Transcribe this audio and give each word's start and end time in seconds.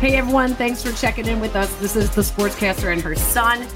Hey 0.00 0.16
everyone, 0.16 0.54
thanks 0.54 0.82
for 0.82 0.92
checking 0.92 1.26
in 1.26 1.40
with 1.40 1.56
us. 1.56 1.74
This 1.76 1.96
is 1.96 2.10
the 2.14 2.20
Sportscaster 2.20 2.92
and 2.92 3.00
her 3.00 3.14
son. 3.14 3.66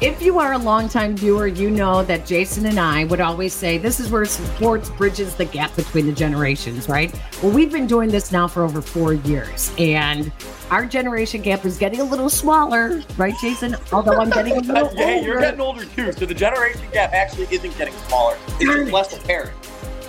If 0.00 0.22
you 0.22 0.38
are 0.38 0.52
a 0.52 0.58
longtime 0.58 1.16
viewer, 1.16 1.48
you 1.48 1.70
know 1.70 2.04
that 2.04 2.24
Jason 2.24 2.66
and 2.66 2.78
I 2.78 3.04
would 3.04 3.20
always 3.20 3.52
say 3.52 3.76
this 3.76 3.98
is 3.98 4.08
where 4.10 4.24
sports 4.26 4.90
bridges 4.90 5.34
the 5.34 5.44
gap 5.46 5.74
between 5.74 6.06
the 6.06 6.12
generations, 6.12 6.88
right? 6.88 7.12
Well, 7.42 7.50
we've 7.50 7.72
been 7.72 7.86
doing 7.88 8.10
this 8.10 8.30
now 8.30 8.46
for 8.46 8.62
over 8.62 8.80
four 8.80 9.14
years, 9.14 9.72
and 9.76 10.30
our 10.70 10.86
generation 10.86 11.40
gap 11.42 11.64
is 11.64 11.78
getting 11.78 12.00
a 12.00 12.04
little 12.04 12.28
smaller, 12.30 13.02
right, 13.16 13.34
Jason? 13.40 13.74
Although 13.92 14.20
I'm 14.20 14.30
getting 14.30 14.56
a 14.56 14.60
little 14.60 14.92
yeah, 14.94 15.14
older. 15.14 15.26
you're 15.26 15.40
getting 15.40 15.60
older 15.60 15.84
too. 15.84 16.12
So 16.12 16.26
the 16.26 16.34
generation 16.34 16.82
gap 16.92 17.12
actually 17.12 17.48
isn't 17.50 17.76
getting 17.76 17.94
smaller. 18.06 18.36
It's 18.60 18.64
just 18.72 18.92
less 18.92 19.16
apparent. 19.16 19.54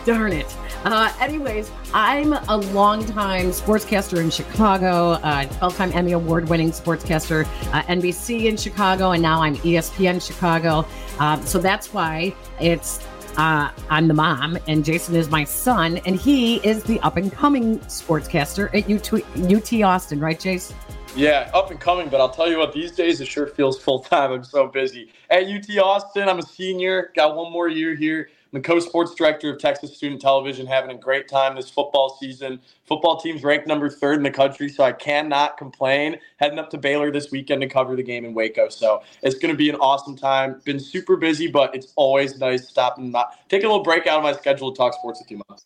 Darn 0.06 0.34
it. 0.34 0.56
Uh, 0.88 1.12
anyways, 1.20 1.70
I'm 1.94 2.32
a 2.32 2.58
longtime 2.72 3.48
sportscaster 3.48 4.22
in 4.22 4.30
Chicago, 4.30 5.20
uh, 5.22 5.44
12 5.44 5.76
time 5.76 5.92
Emmy 5.92 6.14
Award 6.14 6.48
winning 6.48 6.72
sportscaster, 6.72 7.46
uh, 7.74 7.82
NBC 7.84 8.46
in 8.46 8.56
Chicago, 8.56 9.12
and 9.12 9.22
now 9.22 9.42
I'm 9.42 9.58
ESPN 9.58 10.26
Chicago. 10.26 10.88
Um, 11.20 11.46
so 11.46 11.60
that's 11.60 11.94
why 11.94 12.34
it's 12.62 13.06
uh, 13.36 13.70
I'm 13.90 14.08
the 14.08 14.14
mom, 14.14 14.58
and 14.70 14.86
Jason 14.86 15.16
is 15.16 15.30
my 15.30 15.44
son, 15.44 15.98
and 16.06 16.16
he 16.16 16.66
is 16.66 16.84
the 16.84 17.02
up 17.02 17.18
and 17.18 17.34
coming 17.34 17.80
sportscaster 17.80 18.74
at 18.74 18.90
UT, 18.90 19.14
UT 19.54 19.84
Austin, 19.84 20.22
right, 20.22 20.40
Jason? 20.40 20.74
Yeah, 21.18 21.52
up 21.54 21.70
and 21.70 21.82
coming, 21.82 22.08
but 22.08 22.22
I'll 22.22 22.30
tell 22.30 22.50
you 22.50 22.60
what, 22.60 22.72
these 22.72 22.94
days 22.94 23.20
it 23.20 23.28
sure 23.28 23.48
feels 23.48 23.78
full 23.78 24.00
time. 24.00 24.32
I'm 24.32 24.44
so 24.46 24.68
busy. 24.68 25.12
At 25.30 25.48
UT 25.48 25.78
Austin, 25.80 26.30
I'm 26.30 26.40
a 26.40 26.44
senior, 26.44 27.12
got 27.14 27.36
one 27.36 27.52
more 27.52 27.68
year 27.68 27.94
here. 27.94 28.30
I'm 28.54 28.62
the 28.62 28.66
co-sports 28.66 29.14
director 29.14 29.52
of 29.52 29.60
Texas 29.60 29.98
Student 29.98 30.22
Television, 30.22 30.66
having 30.66 30.92
a 30.92 30.98
great 30.98 31.28
time 31.28 31.56
this 31.56 31.70
football 31.70 32.18
season. 32.18 32.62
Football 32.86 33.20
team's 33.20 33.44
ranked 33.44 33.68
number 33.68 33.90
third 33.90 34.16
in 34.16 34.24
the 34.24 34.32
country, 34.32 34.70
so 34.70 34.86
I 34.86 34.94
cannot 34.94 35.58
complain. 35.58 36.18
Heading 36.38 36.58
up 36.58 36.70
to 36.70 36.78
Baylor 36.78 37.12
this 37.12 37.30
weekend 37.30 37.62
to 37.62 37.68
cover 37.68 37.98
the 37.98 38.04
game 38.04 38.24
in 38.24 38.34
Waco, 38.34 38.70
so 38.70 39.04
it's 39.22 39.36
going 39.36 39.54
to 39.54 39.58
be 39.58 39.70
an 39.70 39.76
awesome 39.76 40.16
time. 40.16 40.62
Been 40.64 40.80
super 40.80 41.18
busy, 41.18 41.48
but 41.48 41.76
it's 41.76 41.92
always 41.98 42.40
nice 42.40 42.70
stopping, 42.70 43.12
not 43.12 43.38
taking 43.50 43.66
a 43.66 43.70
little 43.70 43.84
break 43.84 44.08
out 44.08 44.20
of 44.20 44.24
my 44.24 44.34
schedule 44.34 44.72
to 44.72 44.78
talk 44.78 44.94
sports 44.94 45.20
with 45.20 45.30
you, 45.30 45.42
Miles. 45.50 45.66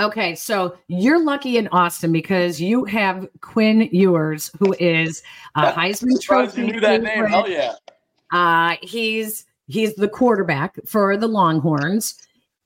Okay, 0.00 0.34
so 0.34 0.76
you're 0.88 1.22
lucky 1.22 1.56
in 1.56 1.68
Austin 1.68 2.10
because 2.10 2.60
you 2.60 2.84
have 2.86 3.28
Quinn 3.42 3.88
Ewers, 3.92 4.50
who 4.58 4.74
is 4.80 5.22
a 5.54 5.62
Heisman 5.72 6.20
Trophy. 6.20 6.62
You 6.62 6.72
knew 6.72 6.80
that 6.80 7.02
name? 7.02 7.26
Hell 7.26 7.48
yeah! 7.48 7.74
Uh, 8.32 8.76
he's 8.82 9.47
He's 9.68 9.94
the 9.94 10.08
quarterback 10.08 10.76
for 10.86 11.16
the 11.16 11.28
Longhorns. 11.28 12.16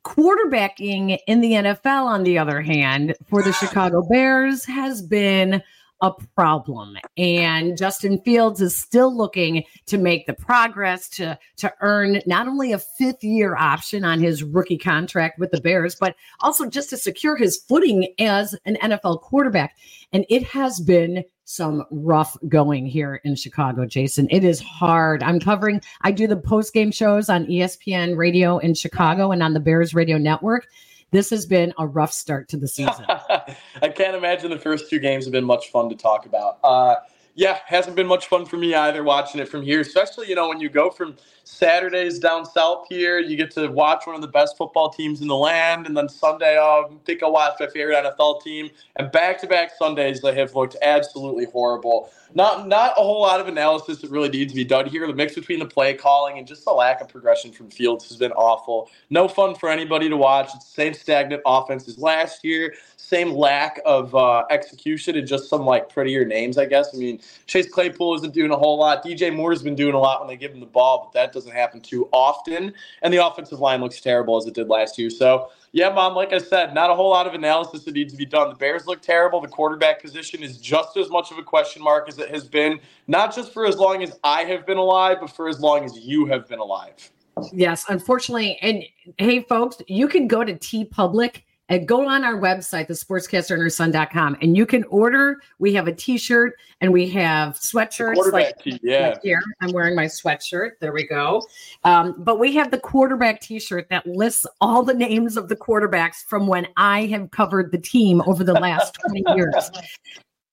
Quarterbacking 0.04 1.18
in 1.26 1.40
the 1.40 1.52
NFL, 1.52 2.06
on 2.06 2.24
the 2.24 2.38
other 2.38 2.60
hand, 2.60 3.14
for 3.28 3.42
the 3.42 3.52
Chicago 3.52 4.02
Bears 4.10 4.64
has 4.64 5.02
been 5.02 5.62
a 6.02 6.12
problem. 6.34 6.96
And 7.16 7.78
Justin 7.78 8.20
Fields 8.24 8.60
is 8.60 8.76
still 8.76 9.16
looking 9.16 9.62
to 9.86 9.98
make 9.98 10.26
the 10.26 10.34
progress 10.34 11.08
to, 11.10 11.38
to 11.58 11.72
earn 11.80 12.20
not 12.26 12.48
only 12.48 12.72
a 12.72 12.80
fifth 12.80 13.22
year 13.22 13.56
option 13.56 14.04
on 14.04 14.18
his 14.18 14.42
rookie 14.42 14.78
contract 14.78 15.38
with 15.38 15.52
the 15.52 15.60
Bears, 15.60 15.94
but 15.94 16.16
also 16.40 16.68
just 16.68 16.90
to 16.90 16.96
secure 16.96 17.36
his 17.36 17.56
footing 17.56 18.12
as 18.18 18.56
an 18.66 18.76
NFL 18.82 19.22
quarterback. 19.22 19.76
And 20.12 20.26
it 20.28 20.42
has 20.42 20.80
been 20.80 21.22
some 21.44 21.84
rough 21.90 22.36
going 22.48 22.86
here 22.86 23.20
in 23.24 23.34
Chicago, 23.34 23.84
Jason. 23.86 24.28
It 24.30 24.44
is 24.44 24.60
hard. 24.60 25.22
I'm 25.22 25.40
covering, 25.40 25.80
I 26.02 26.12
do 26.12 26.26
the 26.26 26.36
post 26.36 26.72
game 26.72 26.90
shows 26.90 27.28
on 27.28 27.46
ESPN 27.46 28.16
radio 28.16 28.58
in 28.58 28.74
Chicago 28.74 29.32
and 29.32 29.42
on 29.42 29.52
the 29.52 29.60
Bears 29.60 29.94
radio 29.94 30.18
network. 30.18 30.66
This 31.10 31.30
has 31.30 31.44
been 31.44 31.74
a 31.78 31.86
rough 31.86 32.12
start 32.12 32.48
to 32.50 32.56
the 32.56 32.68
season. 32.68 33.04
I 33.08 33.88
can't 33.94 34.16
imagine 34.16 34.50
the 34.50 34.58
first 34.58 34.88
two 34.88 34.98
games 34.98 35.24
have 35.24 35.32
been 35.32 35.44
much 35.44 35.70
fun 35.70 35.88
to 35.90 35.96
talk 35.96 36.26
about. 36.26 36.58
Uh, 36.64 36.96
yeah, 37.34 37.58
hasn't 37.66 37.96
been 37.96 38.06
much 38.06 38.26
fun 38.26 38.44
for 38.44 38.56
me 38.56 38.74
either 38.74 39.02
watching 39.02 39.40
it 39.40 39.48
from 39.48 39.62
here, 39.62 39.80
especially, 39.80 40.28
you 40.28 40.34
know, 40.34 40.48
when 40.48 40.60
you 40.60 40.68
go 40.68 40.90
from 40.90 41.16
Saturdays 41.44 42.18
down 42.18 42.44
south 42.44 42.86
here, 42.88 43.18
you 43.18 43.36
get 43.36 43.50
to 43.52 43.68
watch 43.68 44.06
one 44.06 44.14
of 44.14 44.22
the 44.22 44.28
best 44.28 44.56
football 44.56 44.90
teams 44.90 45.20
in 45.20 45.28
the 45.28 45.36
land, 45.36 45.86
and 45.86 45.96
then 45.96 46.08
Sunday, 46.08 46.58
I 46.58 46.84
think 47.04 47.22
I'll 47.22 47.32
watch 47.32 47.54
my 47.58 47.66
favorite 47.66 47.96
NFL 47.96 48.42
team. 48.42 48.70
And 48.96 49.10
back 49.10 49.40
to 49.40 49.46
back 49.46 49.72
Sundays, 49.76 50.20
they 50.20 50.34
have 50.34 50.54
looked 50.54 50.76
absolutely 50.82 51.46
horrible. 51.46 52.10
Not 52.34 52.66
not 52.66 52.92
a 52.92 53.02
whole 53.02 53.20
lot 53.20 53.40
of 53.40 53.48
analysis 53.48 53.98
that 53.98 54.10
really 54.10 54.28
needs 54.28 54.52
to 54.52 54.56
be 54.56 54.64
done 54.64 54.86
here. 54.86 55.06
The 55.06 55.14
mix 55.14 55.34
between 55.34 55.58
the 55.58 55.66
play 55.66 55.94
calling 55.94 56.38
and 56.38 56.46
just 56.46 56.64
the 56.64 56.70
lack 56.70 57.00
of 57.00 57.08
progression 57.08 57.52
from 57.52 57.68
Fields 57.70 58.08
has 58.08 58.16
been 58.16 58.32
awful. 58.32 58.88
No 59.10 59.28
fun 59.28 59.54
for 59.54 59.68
anybody 59.68 60.08
to 60.08 60.16
watch. 60.16 60.50
It's 60.54 60.64
the 60.64 60.70
same 60.70 60.94
stagnant 60.94 61.42
offense 61.44 61.88
as 61.88 61.98
last 61.98 62.44
year 62.44 62.74
same 63.12 63.32
lack 63.32 63.78
of 63.84 64.14
uh, 64.14 64.44
execution 64.48 65.16
and 65.16 65.26
just 65.26 65.50
some 65.50 65.66
like 65.66 65.88
prettier 65.90 66.24
names, 66.24 66.56
I 66.56 66.64
guess. 66.64 66.94
I 66.94 66.96
mean, 66.96 67.20
Chase 67.46 67.68
Claypool 67.68 68.14
isn't 68.14 68.32
doing 68.32 68.50
a 68.50 68.56
whole 68.56 68.78
lot. 68.78 69.04
DJ 69.04 69.34
Moore's 69.34 69.62
been 69.62 69.74
doing 69.74 69.94
a 69.94 69.98
lot 69.98 70.20
when 70.20 70.28
they 70.28 70.36
give 70.36 70.52
him 70.52 70.60
the 70.60 70.66
ball, 70.66 71.04
but 71.04 71.12
that 71.18 71.31
doesn't 71.32 71.52
happen 71.52 71.80
too 71.80 72.08
often. 72.12 72.72
And 73.02 73.12
the 73.12 73.24
offensive 73.24 73.60
line 73.60 73.80
looks 73.80 74.00
terrible 74.00 74.36
as 74.36 74.46
it 74.46 74.54
did 74.54 74.68
last 74.68 74.98
year. 74.98 75.10
So, 75.10 75.50
yeah, 75.72 75.88
mom, 75.88 76.14
like 76.14 76.32
I 76.32 76.38
said, 76.38 76.74
not 76.74 76.90
a 76.90 76.94
whole 76.94 77.10
lot 77.10 77.26
of 77.26 77.34
analysis 77.34 77.84
that 77.84 77.94
needs 77.94 78.12
to 78.12 78.18
be 78.18 78.26
done. 78.26 78.50
The 78.50 78.54
Bears 78.54 78.86
look 78.86 79.00
terrible. 79.00 79.40
The 79.40 79.48
quarterback 79.48 80.02
position 80.02 80.42
is 80.42 80.58
just 80.58 80.96
as 80.96 81.08
much 81.08 81.30
of 81.30 81.38
a 81.38 81.42
question 81.42 81.82
mark 81.82 82.08
as 82.08 82.18
it 82.18 82.30
has 82.30 82.46
been, 82.46 82.78
not 83.06 83.34
just 83.34 83.52
for 83.52 83.66
as 83.66 83.76
long 83.76 84.02
as 84.02 84.18
I 84.22 84.44
have 84.44 84.66
been 84.66 84.78
alive, 84.78 85.18
but 85.20 85.30
for 85.30 85.48
as 85.48 85.60
long 85.60 85.84
as 85.84 85.98
you 85.98 86.26
have 86.26 86.48
been 86.48 86.58
alive. 86.58 87.10
Yes, 87.52 87.86
unfortunately. 87.88 88.58
And 88.60 88.84
hey, 89.18 89.42
folks, 89.42 89.78
you 89.88 90.08
can 90.08 90.28
go 90.28 90.44
to 90.44 90.54
TeePublic 90.54 91.42
and 91.72 91.88
go 91.88 92.06
on 92.06 92.22
our 92.22 92.38
website, 92.38 92.86
the 92.86 92.92
thesportscasterandherson.com, 92.92 94.36
and 94.42 94.54
you 94.58 94.66
can 94.66 94.84
order. 94.84 95.40
We 95.58 95.72
have 95.72 95.88
a 95.88 95.92
t-shirt 95.92 96.52
and 96.82 96.92
we 96.92 97.08
have 97.08 97.58
sweatshirts. 97.58 98.30
Like 98.30 98.58
tee, 98.58 98.78
yeah. 98.82 99.16
Here, 99.22 99.40
I'm 99.62 99.72
wearing 99.72 99.96
my 99.96 100.04
sweatshirt. 100.04 100.72
There 100.80 100.92
we 100.92 101.06
go. 101.06 101.40
Um, 101.84 102.14
but 102.18 102.38
we 102.38 102.52
have 102.56 102.70
the 102.70 102.78
quarterback 102.78 103.40
t-shirt 103.40 103.88
that 103.88 104.06
lists 104.06 104.46
all 104.60 104.82
the 104.82 104.92
names 104.92 105.38
of 105.38 105.48
the 105.48 105.56
quarterbacks 105.56 106.16
from 106.26 106.46
when 106.46 106.68
I 106.76 107.06
have 107.06 107.30
covered 107.30 107.72
the 107.72 107.78
team 107.78 108.22
over 108.26 108.44
the 108.44 108.52
last 108.52 108.98
20 109.08 109.24
years. 109.34 109.70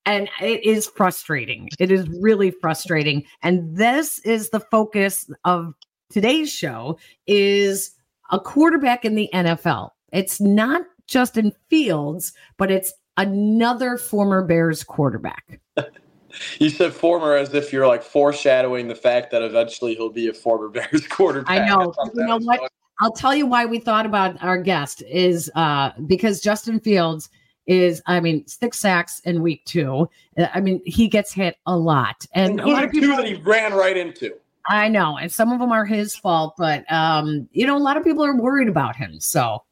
And 0.06 0.30
it 0.42 0.64
is 0.64 0.88
frustrating. 0.88 1.68
It 1.80 1.92
is 1.92 2.08
really 2.22 2.52
frustrating. 2.52 3.26
And 3.44 3.76
this 3.76 4.20
is 4.20 4.52
the 4.52 4.62
focus 4.62 5.30
of 5.44 5.74
today's 6.10 6.50
show 6.50 6.98
is 7.28 7.92
a 8.32 8.40
quarterback 8.40 9.04
in 9.04 9.16
the 9.16 9.30
NFL. 9.34 9.90
It's 10.14 10.40
not 10.40 10.84
Justin 11.10 11.52
Fields, 11.70 12.34
but 12.58 12.72
it's 12.72 12.94
another 13.18 13.98
former 13.98 14.44
Bears 14.44 14.84
quarterback. 14.84 15.60
you 16.60 16.70
said 16.70 16.94
former 16.94 17.36
as 17.36 17.54
if 17.54 17.74
you're 17.74 17.88
like 17.88 18.04
foreshadowing 18.04 18.88
the 18.88 18.96
fact 18.96 19.32
that 19.32 19.42
eventually 19.42 19.96
he'll 19.96 20.10
be 20.10 20.28
a 20.28 20.34
former 20.34 20.70
Bears 20.70 21.08
quarterback. 21.08 21.62
I 21.62 21.68
know. 21.68 21.94
I 22.00 22.08
you 22.14 22.26
know 22.26 22.38
what? 22.38 22.60
Fun. 22.60 22.70
I'll 23.02 23.12
tell 23.12 23.34
you 23.34 23.46
why 23.46 23.66
we 23.66 23.80
thought 23.80 24.06
about 24.06 24.42
our 24.44 24.58
guest 24.58 25.02
is 25.04 25.50
uh, 25.56 25.92
because 26.06 26.42
Justin 26.42 26.80
Fields 26.80 27.30
is, 27.66 28.02
I 28.08 28.20
mean, 28.20 28.46
six 28.46 28.80
sacks 28.80 29.20
in 29.22 29.42
week 29.42 29.64
two. 29.66 30.10
Uh, 30.38 30.48
I 30.54 30.60
mean, 30.60 30.82
he 30.86 31.08
gets 31.08 31.32
hit 31.32 31.56
a 31.66 31.78
lot, 31.78 32.26
and 32.34 32.60
Including 32.60 32.72
a 32.72 32.76
lot 32.76 32.84
of 32.84 32.92
people, 32.92 33.10
two 33.10 33.16
that 33.16 33.26
he 33.26 33.36
ran 33.36 33.74
right 33.74 33.96
into. 33.96 34.34
I 34.68 34.90
know, 34.90 35.18
and 35.18 35.32
some 35.32 35.52
of 35.54 35.60
them 35.60 35.72
are 35.72 35.86
his 35.86 36.16
fault, 36.16 36.56
but 36.58 36.92
um, 36.92 37.48
you 37.54 37.66
know, 37.66 37.78
a 37.78 37.80
lot 37.80 37.96
of 37.96 38.04
people 38.04 38.26
are 38.26 38.36
worried 38.36 38.68
about 38.68 38.98
him. 38.98 39.20
So 39.22 39.64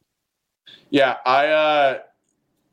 yeah, 0.90 1.16
I, 1.26 1.46
uh, 1.48 1.98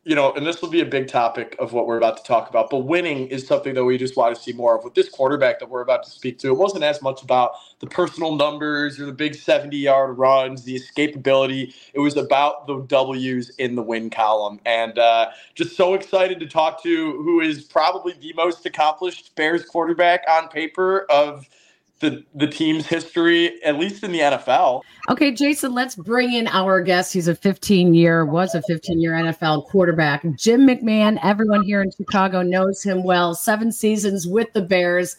you 0.06 0.16
know, 0.16 0.34
and 0.34 0.46
this 0.46 0.62
will 0.62 0.70
be 0.70 0.82
a 0.82 0.86
big 0.86 1.08
topic 1.08 1.56
of 1.60 1.74
what 1.74 1.88
we're 1.88 1.98
about 1.98 2.18
to 2.18 2.24
talk 2.24 2.50
about. 2.50 2.70
But 2.70 2.80
winning 2.80 3.28
is 3.28 3.48
something 3.48 3.74
that 3.76 3.86
we 3.86 3.98
just 3.98 4.18
want 4.18 4.36
to 4.36 4.42
see 4.42 4.54
more 4.54 4.78
of. 4.78 4.84
With 4.84 4.96
this 4.96 5.10
quarterback 5.10 5.60
that 5.60 5.70
we're 5.70 5.82
about 5.82 6.04
to 6.04 6.12
speak 6.12 6.40
to, 6.40 6.50
it 6.50 6.58
wasn't 6.58 6.84
as 6.84 7.02
much 7.02 7.24
about 7.24 7.54
the 7.80 7.88
personal 7.88 8.36
numbers 8.36 9.00
or 9.00 9.06
the 9.08 9.14
big 9.14 9.36
70 9.36 9.78
yard 9.78 10.18
runs, 10.18 10.64
the 10.64 10.80
escapability. 10.80 11.74
It 11.94 12.00
was 12.00 12.18
about 12.18 12.68
the 12.68 12.82
W's 12.82 13.50
in 13.58 13.76
the 13.76 13.84
win 13.84 14.10
column. 14.12 14.60
And 14.66 15.00
uh, 15.00 15.32
just 15.56 15.76
so 15.76 15.96
excited 15.96 16.40
to 16.40 16.48
talk 16.48 16.84
to 16.84 17.24
who 17.24 17.42
is 17.42 17.64
probably 17.64 18.14
the 18.14 18.34
most 18.34 18.66
accomplished 18.66 19.36
Bears 19.36 19.66
quarterback 19.66 20.24
on 20.30 20.50
paper 20.50 21.08
of 21.12 21.48
the 22.00 22.24
the 22.36 22.48
team's 22.48 22.86
history, 22.86 23.62
at 23.64 23.78
least 23.78 24.04
in 24.04 24.12
the 24.12 24.20
NFL. 24.20 24.82
Okay, 25.10 25.32
Jason, 25.32 25.74
let's 25.74 25.96
bring 25.96 26.34
in 26.34 26.48
our 26.48 26.82
guest. 26.82 27.14
He's 27.14 27.28
a 27.28 27.36
15 27.36 27.94
year, 27.94 28.26
was 28.26 28.56
a 28.56 28.62
15 28.64 29.00
year 29.00 29.14
NFL 29.14 29.68
quarterback. 29.68 30.26
Jim 30.36 30.68
McMahon. 30.68 31.20
Everyone 31.24 31.64
here 31.64 31.82
in 31.82 31.92
Chicago 31.92 32.42
knows 32.42 32.84
him 32.84 33.04
well. 33.04 33.34
Seven 33.34 33.72
seasons 33.72 34.28
with 34.28 34.52
the 34.54 34.62
Bears 34.62 35.16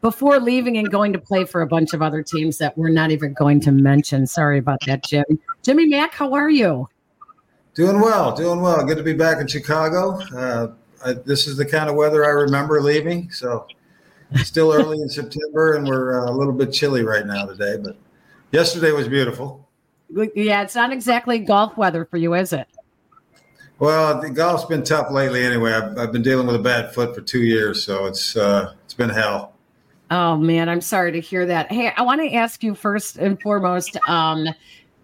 before 0.00 0.38
leaving 0.38 0.76
and 0.76 0.90
going 0.90 1.12
to 1.12 1.18
play 1.18 1.44
for 1.44 1.62
a 1.62 1.66
bunch 1.66 1.92
of 1.92 2.02
other 2.02 2.22
teams 2.22 2.58
that 2.58 2.76
we're 2.76 2.88
not 2.90 3.10
even 3.10 3.32
going 3.32 3.60
to 3.60 3.72
mention. 3.72 4.26
Sorry 4.26 4.58
about 4.58 4.78
that, 4.86 5.04
Jim. 5.04 5.24
Jimmy 5.62 5.86
Mack, 5.86 6.14
how 6.14 6.34
are 6.34 6.50
you? 6.50 6.88
Doing 7.74 8.00
well, 8.00 8.34
doing 8.34 8.60
well. 8.60 8.84
Good 8.84 8.96
to 8.96 9.02
be 9.02 9.12
back 9.12 9.40
in 9.40 9.46
Chicago. 9.46 10.20
Uh, 10.36 10.72
I, 11.04 11.12
this 11.12 11.46
is 11.46 11.56
the 11.56 11.64
kind 11.64 11.88
of 11.88 11.96
weather 11.96 12.24
I 12.24 12.30
remember 12.30 12.80
leaving. 12.80 13.30
So 13.30 13.66
still 14.36 14.72
early 14.72 15.00
in 15.00 15.08
September, 15.08 15.74
and 15.74 15.86
we're 15.86 16.20
uh, 16.20 16.30
a 16.30 16.34
little 16.34 16.52
bit 16.52 16.72
chilly 16.72 17.02
right 17.02 17.26
now 17.26 17.46
today. 17.46 17.76
But 17.82 17.96
yesterday 18.52 18.92
was 18.92 19.08
beautiful. 19.08 19.68
Yeah, 20.34 20.62
it's 20.62 20.74
not 20.74 20.92
exactly 20.92 21.38
golf 21.38 21.76
weather 21.76 22.04
for 22.04 22.16
you, 22.16 22.34
is 22.34 22.52
it? 22.52 22.66
Well, 23.78 24.20
the 24.20 24.30
golf's 24.30 24.64
been 24.64 24.82
tough 24.82 25.10
lately. 25.10 25.44
Anyway, 25.44 25.72
I've, 25.72 25.96
I've 25.98 26.12
been 26.12 26.22
dealing 26.22 26.46
with 26.46 26.56
a 26.56 26.60
bad 26.60 26.92
foot 26.92 27.14
for 27.14 27.20
two 27.20 27.42
years, 27.42 27.84
so 27.84 28.06
it's 28.06 28.36
uh, 28.36 28.74
it's 28.84 28.94
been 28.94 29.10
hell. 29.10 29.54
Oh 30.10 30.36
man, 30.36 30.68
I'm 30.68 30.80
sorry 30.80 31.12
to 31.12 31.20
hear 31.20 31.46
that. 31.46 31.70
Hey, 31.70 31.92
I 31.96 32.02
want 32.02 32.20
to 32.22 32.32
ask 32.34 32.62
you 32.62 32.74
first 32.74 33.18
and 33.18 33.40
foremost. 33.40 33.96
Um, 34.08 34.48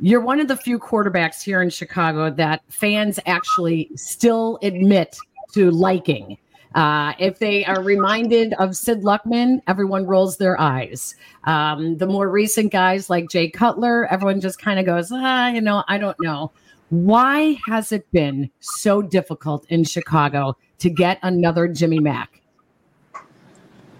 you're 0.00 0.20
one 0.20 0.40
of 0.40 0.48
the 0.48 0.56
few 0.56 0.78
quarterbacks 0.78 1.42
here 1.42 1.62
in 1.62 1.70
Chicago 1.70 2.30
that 2.30 2.62
fans 2.68 3.20
actually 3.26 3.90
still 3.94 4.58
admit 4.62 5.16
to 5.52 5.70
liking. 5.70 6.36
Uh, 6.74 7.12
if 7.18 7.38
they 7.38 7.64
are 7.64 7.82
reminded 7.82 8.52
of 8.54 8.76
Sid 8.76 9.02
Luckman, 9.02 9.60
everyone 9.68 10.06
rolls 10.06 10.38
their 10.38 10.60
eyes. 10.60 11.14
Um, 11.44 11.98
the 11.98 12.06
more 12.06 12.28
recent 12.28 12.72
guys 12.72 13.08
like 13.08 13.30
Jay 13.30 13.48
Cutler, 13.48 14.06
everyone 14.12 14.40
just 14.40 14.60
kind 14.60 14.80
of 14.80 14.86
goes, 14.86 15.10
ah, 15.12 15.48
you 15.48 15.60
know, 15.60 15.84
I 15.86 15.98
don't 15.98 16.16
know. 16.20 16.50
Why 16.90 17.58
has 17.68 17.92
it 17.92 18.10
been 18.10 18.50
so 18.60 19.02
difficult 19.02 19.66
in 19.68 19.84
Chicago 19.84 20.56
to 20.78 20.90
get 20.90 21.18
another 21.22 21.68
Jimmy 21.68 22.00
Mack? 22.00 22.40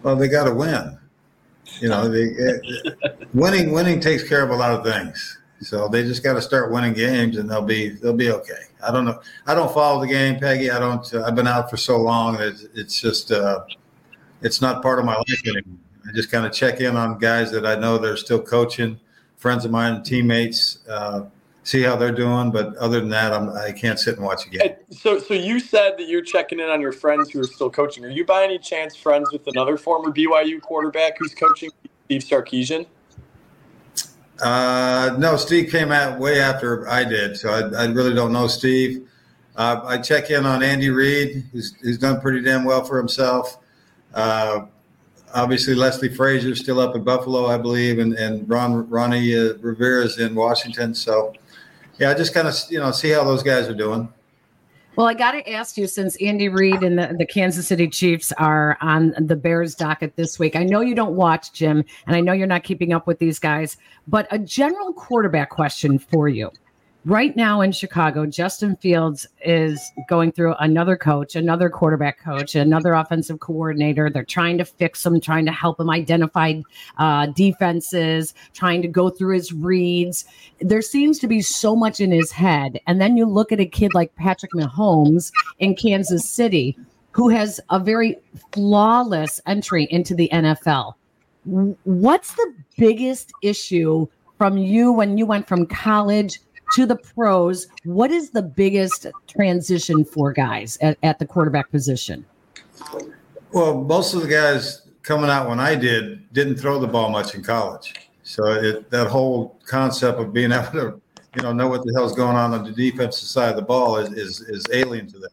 Well, 0.02 0.16
they 0.16 0.28
got 0.28 0.44
to 0.44 0.54
win. 0.54 0.98
You 1.80 1.88
know, 1.88 2.08
they, 2.08 2.30
uh, 2.30 3.08
winning 3.32 3.72
winning 3.72 4.00
takes 4.00 4.28
care 4.28 4.44
of 4.44 4.50
a 4.50 4.54
lot 4.54 4.72
of 4.72 4.84
things. 4.84 5.38
So 5.64 5.88
they 5.88 6.02
just 6.02 6.22
got 6.22 6.34
to 6.34 6.42
start 6.42 6.70
winning 6.70 6.92
games, 6.92 7.36
and 7.36 7.50
they'll 7.50 7.62
be 7.62 7.90
they'll 7.90 8.12
be 8.12 8.30
okay. 8.30 8.62
I 8.86 8.92
don't 8.92 9.04
know. 9.04 9.20
I 9.46 9.54
don't 9.54 9.72
follow 9.72 10.00
the 10.00 10.06
game, 10.06 10.38
Peggy. 10.38 10.70
I 10.70 10.78
don't. 10.78 11.12
Uh, 11.12 11.24
I've 11.24 11.34
been 11.34 11.48
out 11.48 11.70
for 11.70 11.76
so 11.76 11.98
long 11.98 12.36
it's, 12.40 12.66
it's 12.74 13.00
just 13.00 13.32
uh, 13.32 13.64
it's 14.42 14.60
not 14.60 14.82
part 14.82 14.98
of 14.98 15.04
my 15.04 15.16
life 15.16 15.46
anymore. 15.46 15.78
I 16.06 16.12
just 16.12 16.30
kind 16.30 16.44
of 16.46 16.52
check 16.52 16.80
in 16.80 16.96
on 16.96 17.18
guys 17.18 17.50
that 17.52 17.66
I 17.66 17.76
know 17.76 17.98
they're 17.98 18.16
still 18.16 18.42
coaching, 18.42 19.00
friends 19.36 19.64
of 19.64 19.70
mine, 19.70 20.02
teammates. 20.02 20.86
Uh, 20.86 21.24
see 21.64 21.82
how 21.82 21.96
they're 21.96 22.12
doing. 22.12 22.50
But 22.50 22.76
other 22.76 23.00
than 23.00 23.08
that, 23.08 23.32
I'm, 23.32 23.48
I 23.50 23.72
can't 23.72 23.98
sit 23.98 24.16
and 24.16 24.24
watch 24.24 24.46
a 24.46 24.50
game. 24.50 24.76
So, 24.90 25.18
so 25.18 25.34
you 25.34 25.58
said 25.58 25.96
that 25.98 26.08
you're 26.08 26.22
checking 26.22 26.60
in 26.60 26.68
on 26.68 26.80
your 26.80 26.92
friends 26.92 27.30
who 27.30 27.40
are 27.40 27.46
still 27.46 27.70
coaching. 27.70 28.04
Are 28.04 28.10
you 28.10 28.24
by 28.24 28.44
any 28.44 28.58
chance 28.58 28.94
friends 28.94 29.32
with 29.32 29.46
another 29.48 29.76
former 29.76 30.10
BYU 30.10 30.60
quarterback 30.60 31.18
who's 31.18 31.34
coaching, 31.34 31.70
Steve 32.04 32.22
Sarkisian? 32.22 32.86
Uh, 34.44 35.16
no, 35.18 35.38
Steve 35.38 35.70
came 35.70 35.90
out 35.90 36.18
way 36.18 36.38
after 36.38 36.86
I 36.86 37.02
did, 37.02 37.34
so 37.34 37.48
I, 37.48 37.84
I 37.84 37.86
really 37.86 38.12
don't 38.12 38.30
know 38.30 38.46
Steve. 38.46 39.08
Uh, 39.56 39.80
I 39.84 39.96
check 39.96 40.28
in 40.28 40.44
on 40.44 40.62
Andy 40.62 40.90
Reid, 40.90 41.44
who's, 41.50 41.74
who's 41.80 41.96
done 41.96 42.20
pretty 42.20 42.42
damn 42.42 42.62
well 42.62 42.84
for 42.84 42.98
himself. 42.98 43.56
Uh, 44.12 44.66
obviously, 45.34 45.74
Leslie 45.74 46.14
Frazier 46.14 46.54
still 46.54 46.78
up 46.78 46.94
in 46.94 47.02
Buffalo, 47.02 47.46
I 47.46 47.56
believe, 47.56 47.98
and, 47.98 48.12
and 48.14 48.46
Ron 48.46 48.86
Ronnie 48.90 49.34
uh, 49.34 49.54
Rivera 49.62 50.04
is 50.04 50.18
in 50.18 50.34
Washington. 50.34 50.94
So 50.94 51.32
yeah, 51.98 52.10
I 52.10 52.14
just 52.14 52.34
kind 52.34 52.46
of 52.46 52.54
you 52.68 52.80
know 52.80 52.90
see 52.90 53.10
how 53.10 53.24
those 53.24 53.42
guys 53.42 53.66
are 53.66 53.74
doing. 53.74 54.12
Well, 54.96 55.08
I 55.08 55.14
got 55.14 55.32
to 55.32 55.50
ask 55.50 55.76
you 55.76 55.88
since 55.88 56.14
Andy 56.22 56.48
Reid 56.48 56.84
and 56.84 56.96
the, 56.96 57.16
the 57.18 57.26
Kansas 57.26 57.66
City 57.66 57.88
Chiefs 57.88 58.30
are 58.38 58.78
on 58.80 59.12
the 59.18 59.34
Bears 59.34 59.74
docket 59.74 60.14
this 60.14 60.38
week. 60.38 60.54
I 60.54 60.62
know 60.62 60.82
you 60.82 60.94
don't 60.94 61.16
watch, 61.16 61.52
Jim, 61.52 61.84
and 62.06 62.14
I 62.14 62.20
know 62.20 62.32
you're 62.32 62.46
not 62.46 62.62
keeping 62.62 62.92
up 62.92 63.08
with 63.08 63.18
these 63.18 63.40
guys, 63.40 63.76
but 64.06 64.28
a 64.30 64.38
general 64.38 64.92
quarterback 64.92 65.50
question 65.50 65.98
for 65.98 66.28
you 66.28 66.48
right 67.04 67.36
now 67.36 67.60
in 67.60 67.72
Chicago, 67.72 68.26
Justin 68.26 68.76
Fields 68.76 69.26
is 69.44 69.92
going 70.08 70.32
through 70.32 70.54
another 70.58 70.96
coach, 70.96 71.36
another 71.36 71.68
quarterback 71.68 72.18
coach, 72.18 72.54
another 72.54 72.94
offensive 72.94 73.40
coordinator. 73.40 74.08
They're 74.08 74.24
trying 74.24 74.58
to 74.58 74.64
fix 74.64 75.04
him, 75.04 75.20
trying 75.20 75.46
to 75.46 75.52
help 75.52 75.78
him 75.78 75.90
identify 75.90 76.60
uh, 76.98 77.26
defenses, 77.26 78.34
trying 78.52 78.82
to 78.82 78.88
go 78.88 79.10
through 79.10 79.34
his 79.34 79.52
reads. 79.52 80.24
There 80.60 80.82
seems 80.82 81.18
to 81.20 81.26
be 81.26 81.42
so 81.42 81.76
much 81.76 82.00
in 82.00 82.10
his 82.10 82.32
head. 82.32 82.80
And 82.86 83.00
then 83.00 83.16
you 83.16 83.26
look 83.26 83.52
at 83.52 83.60
a 83.60 83.66
kid 83.66 83.94
like 83.94 84.14
Patrick 84.16 84.52
Mahomes 84.52 85.32
in 85.58 85.74
Kansas 85.74 86.28
City, 86.28 86.76
who 87.12 87.28
has 87.28 87.60
a 87.70 87.78
very 87.78 88.16
flawless 88.52 89.40
entry 89.46 89.86
into 89.90 90.14
the 90.14 90.28
NFL. 90.32 90.94
What's 91.84 92.34
the 92.34 92.54
biggest 92.78 93.32
issue 93.42 94.06
from 94.38 94.56
you 94.56 94.92
when 94.92 95.18
you 95.18 95.26
went 95.26 95.46
from 95.46 95.66
college 95.66 96.40
to 96.74 96.86
the 96.86 96.96
pros, 96.96 97.68
what 97.84 98.10
is 98.10 98.30
the 98.30 98.42
biggest 98.42 99.06
transition 99.28 100.04
for 100.04 100.32
guys 100.32 100.76
at, 100.80 100.98
at 101.02 101.18
the 101.18 101.26
quarterback 101.26 101.70
position? 101.70 102.24
Well, 103.52 103.82
most 103.82 104.14
of 104.14 104.22
the 104.22 104.28
guys 104.28 104.82
coming 105.02 105.30
out 105.30 105.48
when 105.48 105.60
I 105.60 105.76
did 105.76 106.32
didn't 106.32 106.56
throw 106.56 106.80
the 106.80 106.88
ball 106.88 107.10
much 107.10 107.34
in 107.34 107.42
college. 107.42 107.94
So 108.24 108.46
it, 108.46 108.90
that 108.90 109.06
whole 109.06 109.60
concept 109.66 110.18
of 110.18 110.32
being 110.32 110.50
able 110.50 110.72
to, 110.72 111.00
you 111.36 111.42
know, 111.42 111.52
know 111.52 111.68
what 111.68 111.84
the 111.84 111.92
hell's 111.94 112.14
going 112.14 112.36
on 112.36 112.52
on 112.52 112.64
the 112.64 112.72
defensive 112.72 113.28
side 113.28 113.50
of 113.50 113.56
the 113.56 113.62
ball 113.62 113.98
is 113.98 114.12
is, 114.12 114.40
is 114.40 114.64
alien 114.72 115.06
to 115.08 115.18
them. 115.18 115.30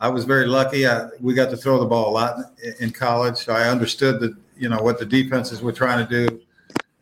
I 0.00 0.08
was 0.08 0.24
very 0.24 0.46
lucky. 0.46 0.86
I, 0.86 1.08
we 1.20 1.34
got 1.34 1.50
to 1.50 1.56
throw 1.56 1.78
the 1.78 1.86
ball 1.86 2.10
a 2.10 2.14
lot 2.14 2.36
in, 2.62 2.74
in 2.80 2.90
college, 2.90 3.36
so 3.36 3.52
I 3.52 3.68
understood 3.68 4.20
that 4.20 4.34
you 4.56 4.68
know 4.68 4.82
what 4.82 4.98
the 4.98 5.06
defenses 5.06 5.62
were 5.62 5.72
trying 5.72 6.06
to 6.06 6.28
do 6.28 6.40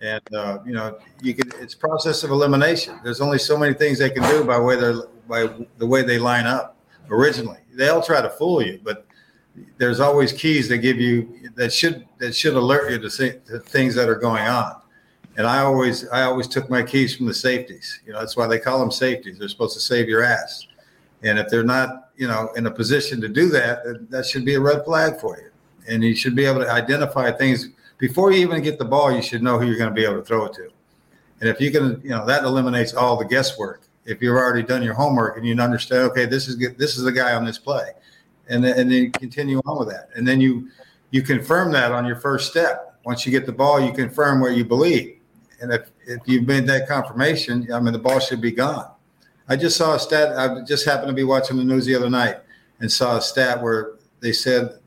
and 0.03 0.35
uh, 0.35 0.59
you 0.67 0.73
know 0.73 0.99
you 1.23 1.33
can 1.33 1.51
it's 1.61 1.75
process 1.75 2.25
of 2.25 2.31
elimination. 2.31 2.99
There's 3.03 3.21
only 3.21 3.39
so 3.39 3.57
many 3.57 3.73
things 3.73 3.99
they 3.99 4.11
can 4.11 4.23
do 4.25 4.45
by 4.45 4.59
way 4.59 4.77
they 4.77 4.93
by 5.29 5.49
the 5.79 5.87
way 5.87 6.03
they 6.03 6.19
line 6.19 6.47
up 6.47 6.77
originally. 7.09 7.61
They'll 7.73 8.03
try 8.03 8.21
to 8.21 8.29
fool 8.29 8.63
you 8.63 8.81
but 8.83 9.07
there's 9.79 10.01
always 10.01 10.33
keys 10.33 10.69
that 10.69 10.79
give 10.79 10.99
you 10.99 11.51
that 11.55 11.73
should 11.73 12.07
that 12.19 12.35
should 12.35 12.55
alert 12.55 12.91
you 12.91 12.99
to, 12.99 13.41
to 13.41 13.59
things 13.61 13.95
that 13.95 14.09
are 14.09 14.17
going 14.17 14.47
on. 14.47 14.77
And 15.37 15.47
i 15.47 15.61
always 15.61 16.09
i 16.09 16.23
always 16.23 16.49
took 16.49 16.69
my 16.69 16.83
keys 16.83 17.17
from 17.17 17.27
the 17.27 17.35
safeties. 17.35 18.01
You 18.05 18.13
know 18.13 18.19
that's 18.19 18.37
why 18.37 18.47
they 18.47 18.59
call 18.59 18.81
them 18.81 18.91
safeties. 18.91 19.39
They're 19.39 19.49
supposed 19.49 19.75
to 19.75 19.81
save 19.81 20.09
your 20.09 20.23
ass. 20.23 20.67
And 21.23 21.39
if 21.39 21.49
they're 21.49 21.63
not 21.63 22.11
you 22.17 22.27
know 22.27 22.51
in 22.57 22.67
a 22.67 22.71
position 22.71 23.21
to 23.21 23.29
do 23.29 23.49
that 23.51 24.11
that 24.11 24.27
should 24.27 24.45
be 24.45 24.55
a 24.55 24.61
red 24.61 24.85
flag 24.85 25.21
for 25.21 25.39
you. 25.39 25.51
And 25.89 26.03
you 26.03 26.15
should 26.15 26.37
be 26.37 26.45
able 26.45 26.61
to 26.61 26.71
identify 26.71 27.31
things 27.31 27.71
before 28.03 28.33
you 28.33 28.41
even 28.41 28.61
get 28.61 28.81
the 28.81 28.85
ball, 28.85 29.13
you 29.13 29.23
should 29.23 29.45
know 29.45 29.61
who 29.61 29.65
you're 29.65 29.79
going 29.79 29.89
to 29.89 29.95
be 29.95 30.05
able 30.05 30.17
to 30.17 30.25
throw 30.25 30.47
it 30.47 30.53
to. 30.55 30.69
And 31.39 31.49
if 31.49 31.61
you 31.61 31.71
can, 31.71 32.01
you 32.03 32.11
know, 32.11 32.27
that 32.27 32.43
eliminates 32.43 32.95
all 32.95 33.17
the 33.17 33.25
guesswork. 33.25 33.83
If 34.05 34.21
you've 34.21 34.35
already 34.35 34.65
done 34.65 34.83
your 34.83 34.95
homework 34.95 35.37
and 35.37 35.47
you 35.47 35.57
understand, 35.57 36.11
okay, 36.11 36.27
this 36.27 36.49
is 36.49 36.59
this 36.77 36.97
is 36.97 37.05
the 37.05 37.13
guy 37.13 37.33
on 37.35 37.45
this 37.45 37.59
play, 37.59 37.93
and 38.49 38.65
then, 38.65 38.77
and 38.77 38.91
then 38.91 39.05
you 39.05 39.11
continue 39.13 39.63
on 39.65 39.79
with 39.79 39.89
that, 39.91 40.09
and 40.17 40.27
then 40.27 40.41
you 40.41 40.69
you 41.13 41.23
confirm 41.23 41.71
that 41.73 41.93
on 41.93 42.05
your 42.05 42.17
first 42.17 42.51
step. 42.51 42.99
Once 43.05 43.25
you 43.25 43.31
get 43.31 43.47
the 43.47 43.53
ball, 43.53 43.81
you 43.81 43.93
confirm 43.93 44.41
where 44.41 44.51
you 44.51 44.65
believe, 44.65 45.21
and 45.61 45.73
if 45.73 45.93
if 46.05 46.19
you've 46.27 46.49
made 46.49 46.67
that 46.67 46.89
confirmation, 46.89 47.69
I 47.73 47.79
mean, 47.79 47.93
the 47.93 48.01
ball 48.01 48.19
should 48.19 48.41
be 48.41 48.51
gone. 48.51 48.91
I 49.49 49.55
just 49.55 49.77
saw 49.77 49.95
a 49.95 50.01
stat. 50.01 50.37
I 50.37 50.63
just 50.65 50.85
happened 50.85 51.11
to 51.11 51.15
be 51.15 51.23
watching 51.23 51.57
the 51.57 51.65
news 51.65 51.87
the 51.87 51.95
other 51.95 52.11
night 52.11 52.39
and 52.81 52.91
saw 52.91 53.19
a 53.19 53.23
stat 53.23 53.63
where 53.63 53.93
they 54.19 54.33
said 54.33 54.81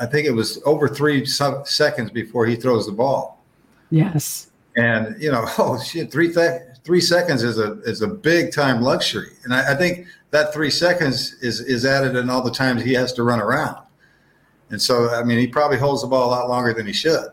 I 0.00 0.06
think 0.06 0.26
it 0.26 0.32
was 0.32 0.60
over 0.64 0.88
three 0.88 1.24
seconds 1.24 2.10
before 2.10 2.46
he 2.46 2.56
throws 2.56 2.86
the 2.86 2.92
ball. 2.92 3.42
Yes. 3.90 4.50
And 4.76 5.20
you 5.22 5.30
know, 5.30 5.44
oh 5.58 5.80
shit, 5.80 6.10
three 6.10 6.32
th- 6.32 6.62
three 6.84 7.00
seconds 7.00 7.42
is 7.42 7.58
a 7.58 7.80
is 7.82 8.02
a 8.02 8.08
big 8.08 8.52
time 8.52 8.82
luxury, 8.82 9.30
and 9.44 9.54
I, 9.54 9.72
I, 9.72 9.74
think 9.74 10.06
that 10.30 10.52
three 10.52 10.70
seconds 10.70 11.34
is 11.42 11.60
is 11.60 11.84
added 11.86 12.16
in 12.16 12.28
all 12.28 12.42
the 12.42 12.50
times 12.50 12.82
he 12.82 12.92
has 12.94 13.12
to 13.14 13.22
run 13.22 13.40
around. 13.40 13.78
And 14.70 14.80
so, 14.80 15.10
I 15.10 15.22
mean, 15.22 15.38
he 15.38 15.46
probably 15.46 15.78
holds 15.78 16.02
the 16.02 16.08
ball 16.08 16.28
a 16.28 16.32
lot 16.32 16.48
longer 16.48 16.72
than 16.72 16.86
he 16.86 16.92
should. 16.92 17.28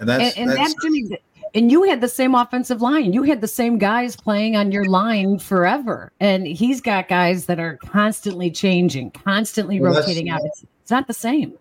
And 0.00 0.08
that's 0.08 0.36
and, 0.36 0.50
and 0.50 0.58
that's, 0.58 0.74
Jimmy. 0.82 1.18
And 1.54 1.70
you 1.70 1.84
had 1.84 2.00
the 2.00 2.08
same 2.08 2.34
offensive 2.34 2.82
line. 2.82 3.12
You 3.12 3.22
had 3.22 3.40
the 3.40 3.46
same 3.46 3.78
guys 3.78 4.16
playing 4.16 4.56
on 4.56 4.72
your 4.72 4.86
line 4.86 5.38
forever. 5.38 6.10
And 6.18 6.48
he's 6.48 6.80
got 6.80 7.08
guys 7.08 7.46
that 7.46 7.60
are 7.60 7.76
constantly 7.76 8.50
changing, 8.50 9.12
constantly 9.12 9.80
well, 9.80 9.94
rotating 9.94 10.30
out. 10.30 10.40
It's, 10.44 10.64
it's 10.82 10.90
not 10.90 11.06
the 11.06 11.14
same. 11.14 11.56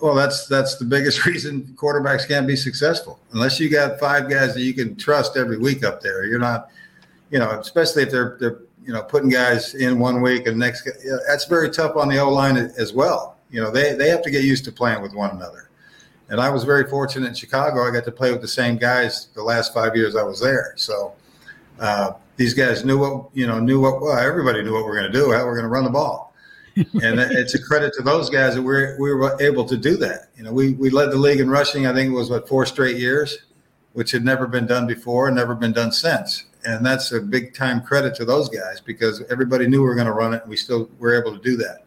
Well, 0.00 0.14
that's 0.14 0.46
that's 0.46 0.76
the 0.76 0.84
biggest 0.84 1.26
reason 1.26 1.74
quarterbacks 1.76 2.26
can't 2.26 2.46
be 2.46 2.56
successful 2.56 3.20
unless 3.32 3.60
you 3.60 3.68
got 3.68 3.98
five 4.00 4.28
guys 4.30 4.54
that 4.54 4.62
you 4.62 4.74
can 4.74 4.96
trust 4.96 5.36
every 5.36 5.58
week 5.58 5.84
up 5.84 6.00
there. 6.00 6.24
You're 6.24 6.38
not, 6.38 6.68
you 7.30 7.38
know, 7.38 7.58
especially 7.60 8.04
if 8.04 8.10
they're 8.10 8.36
they're 8.40 8.60
you 8.82 8.92
know 8.92 9.02
putting 9.02 9.28
guys 9.28 9.74
in 9.74 9.98
one 9.98 10.22
week 10.22 10.46
and 10.46 10.58
next. 10.58 10.88
That's 11.28 11.44
very 11.44 11.70
tough 11.70 11.96
on 11.96 12.08
the 12.08 12.18
O 12.18 12.30
line 12.30 12.56
as 12.56 12.92
well. 12.92 13.36
You 13.50 13.60
know, 13.60 13.70
they 13.70 13.94
they 13.94 14.08
have 14.08 14.22
to 14.22 14.30
get 14.30 14.44
used 14.44 14.64
to 14.64 14.72
playing 14.72 15.02
with 15.02 15.14
one 15.14 15.30
another. 15.30 15.68
And 16.28 16.40
I 16.40 16.48
was 16.48 16.62
very 16.62 16.88
fortunate 16.88 17.26
in 17.26 17.34
Chicago. 17.34 17.82
I 17.82 17.90
got 17.90 18.04
to 18.04 18.12
play 18.12 18.30
with 18.30 18.40
the 18.40 18.48
same 18.48 18.78
guys 18.78 19.28
the 19.34 19.42
last 19.42 19.74
five 19.74 19.96
years 19.96 20.14
I 20.14 20.22
was 20.22 20.40
there. 20.40 20.74
So 20.76 21.12
uh, 21.80 22.12
these 22.36 22.54
guys 22.54 22.84
knew 22.84 22.98
what 22.98 23.30
you 23.34 23.46
know 23.46 23.58
knew 23.58 23.80
what 23.80 24.00
well 24.00 24.16
everybody 24.16 24.62
knew 24.62 24.72
what 24.72 24.84
we're 24.84 24.98
going 24.98 25.12
to 25.12 25.18
do. 25.18 25.32
How 25.32 25.44
we're 25.44 25.56
going 25.56 25.64
to 25.64 25.68
run 25.68 25.84
the 25.84 25.90
ball 25.90 26.29
and 26.76 27.20
it's 27.20 27.54
a 27.54 27.62
credit 27.62 27.92
to 27.94 28.02
those 28.02 28.30
guys 28.30 28.54
that 28.54 28.62
we're 28.62 28.96
we 29.00 29.12
were 29.12 29.36
able 29.40 29.64
to 29.64 29.76
do 29.76 29.96
that. 29.96 30.28
You 30.36 30.44
know, 30.44 30.52
we 30.52 30.74
we 30.74 30.90
led 30.90 31.10
the 31.10 31.16
league 31.16 31.40
in 31.40 31.50
rushing. 31.50 31.86
I 31.86 31.92
think 31.92 32.10
it 32.10 32.14
was 32.14 32.30
what 32.30 32.48
four 32.48 32.66
straight 32.66 32.96
years, 32.96 33.38
which 33.92 34.10
had 34.10 34.24
never 34.24 34.46
been 34.46 34.66
done 34.66 34.86
before 34.86 35.26
and 35.26 35.36
never 35.36 35.54
been 35.54 35.72
done 35.72 35.92
since. 35.92 36.44
And 36.64 36.84
that's 36.84 37.12
a 37.12 37.20
big 37.20 37.54
time 37.54 37.80
credit 37.80 38.14
to 38.16 38.24
those 38.24 38.48
guys 38.48 38.80
because 38.80 39.22
everybody 39.30 39.66
knew 39.66 39.80
we 39.80 39.88
were 39.88 39.94
going 39.94 40.06
to 40.06 40.12
run 40.12 40.34
it, 40.34 40.42
and 40.42 40.50
we 40.50 40.56
still 40.56 40.90
were 40.98 41.18
able 41.18 41.36
to 41.36 41.42
do 41.42 41.56
that. 41.56 41.84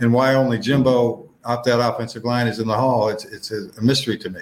And 0.00 0.12
why 0.12 0.34
only 0.34 0.58
Jimbo 0.58 1.28
off 1.44 1.64
that 1.64 1.78
offensive 1.78 2.24
line 2.24 2.46
is 2.46 2.58
in 2.58 2.66
the 2.66 2.76
hall? 2.76 3.08
It's 3.08 3.24
it's 3.24 3.50
a, 3.50 3.68
a 3.78 3.82
mystery 3.82 4.18
to 4.18 4.30
me. 4.30 4.40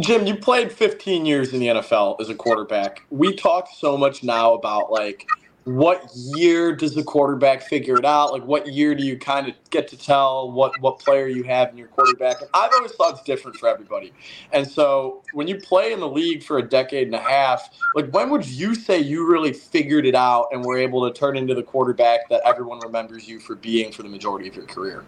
Jim, 0.00 0.26
you 0.26 0.34
played 0.34 0.72
15 0.72 1.24
years 1.24 1.52
in 1.52 1.60
the 1.60 1.68
NFL 1.68 2.20
as 2.20 2.28
a 2.28 2.34
quarterback. 2.34 3.04
We 3.10 3.34
talk 3.34 3.68
so 3.74 3.96
much 3.96 4.24
now 4.24 4.54
about 4.54 4.90
like 4.90 5.26
what 5.66 6.08
year 6.14 6.76
does 6.76 6.94
the 6.94 7.02
quarterback 7.02 7.60
figure 7.60 7.96
it 7.96 8.04
out? 8.04 8.32
Like, 8.32 8.44
what 8.44 8.72
year 8.72 8.94
do 8.94 9.04
you 9.04 9.18
kind 9.18 9.48
of 9.48 9.54
get 9.70 9.88
to 9.88 9.96
tell 9.96 10.52
what 10.52 10.80
what 10.80 11.00
player 11.00 11.26
you 11.26 11.42
have 11.42 11.70
in 11.70 11.76
your 11.76 11.88
quarterback? 11.88 12.40
And 12.40 12.48
I've 12.54 12.70
always 12.72 12.92
thought 12.92 13.14
it's 13.14 13.24
different 13.24 13.56
for 13.56 13.68
everybody. 13.68 14.12
And 14.52 14.64
so, 14.64 15.24
when 15.32 15.48
you 15.48 15.56
play 15.56 15.92
in 15.92 15.98
the 15.98 16.08
league 16.08 16.44
for 16.44 16.58
a 16.58 16.62
decade 16.62 17.08
and 17.08 17.16
a 17.16 17.20
half, 17.20 17.68
like, 17.96 18.12
when 18.12 18.30
would 18.30 18.46
you 18.46 18.76
say 18.76 19.00
you 19.00 19.26
really 19.26 19.52
figured 19.52 20.06
it 20.06 20.14
out 20.14 20.46
and 20.52 20.64
were 20.64 20.78
able 20.78 21.04
to 21.10 21.12
turn 21.12 21.36
into 21.36 21.52
the 21.52 21.64
quarterback 21.64 22.28
that 22.28 22.42
everyone 22.44 22.78
remembers 22.78 23.28
you 23.28 23.40
for 23.40 23.56
being 23.56 23.90
for 23.90 24.04
the 24.04 24.08
majority 24.08 24.46
of 24.46 24.54
your 24.54 24.66
career? 24.66 25.04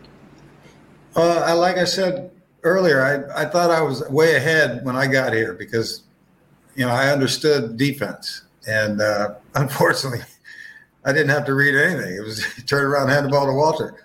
Uh, 1.14 1.44
I, 1.46 1.52
like 1.52 1.76
I 1.76 1.84
said 1.84 2.32
earlier, 2.64 3.00
I, 3.00 3.42
I 3.42 3.44
thought 3.44 3.70
I 3.70 3.80
was 3.80 4.02
way 4.10 4.34
ahead 4.34 4.84
when 4.84 4.96
I 4.96 5.06
got 5.06 5.32
here 5.32 5.52
because, 5.52 6.02
you 6.74 6.84
know, 6.84 6.90
I 6.90 7.10
understood 7.10 7.76
defense. 7.76 8.42
And 8.66 9.00
uh, 9.00 9.36
unfortunately, 9.54 10.24
I 11.08 11.12
didn't 11.12 11.30
have 11.30 11.46
to 11.46 11.54
read 11.54 11.74
anything. 11.74 12.16
It 12.16 12.22
was 12.22 12.44
turn 12.66 12.84
around, 12.84 13.08
hand 13.08 13.24
the 13.24 13.30
ball 13.30 13.46
to 13.46 13.52
Walter. 13.52 14.04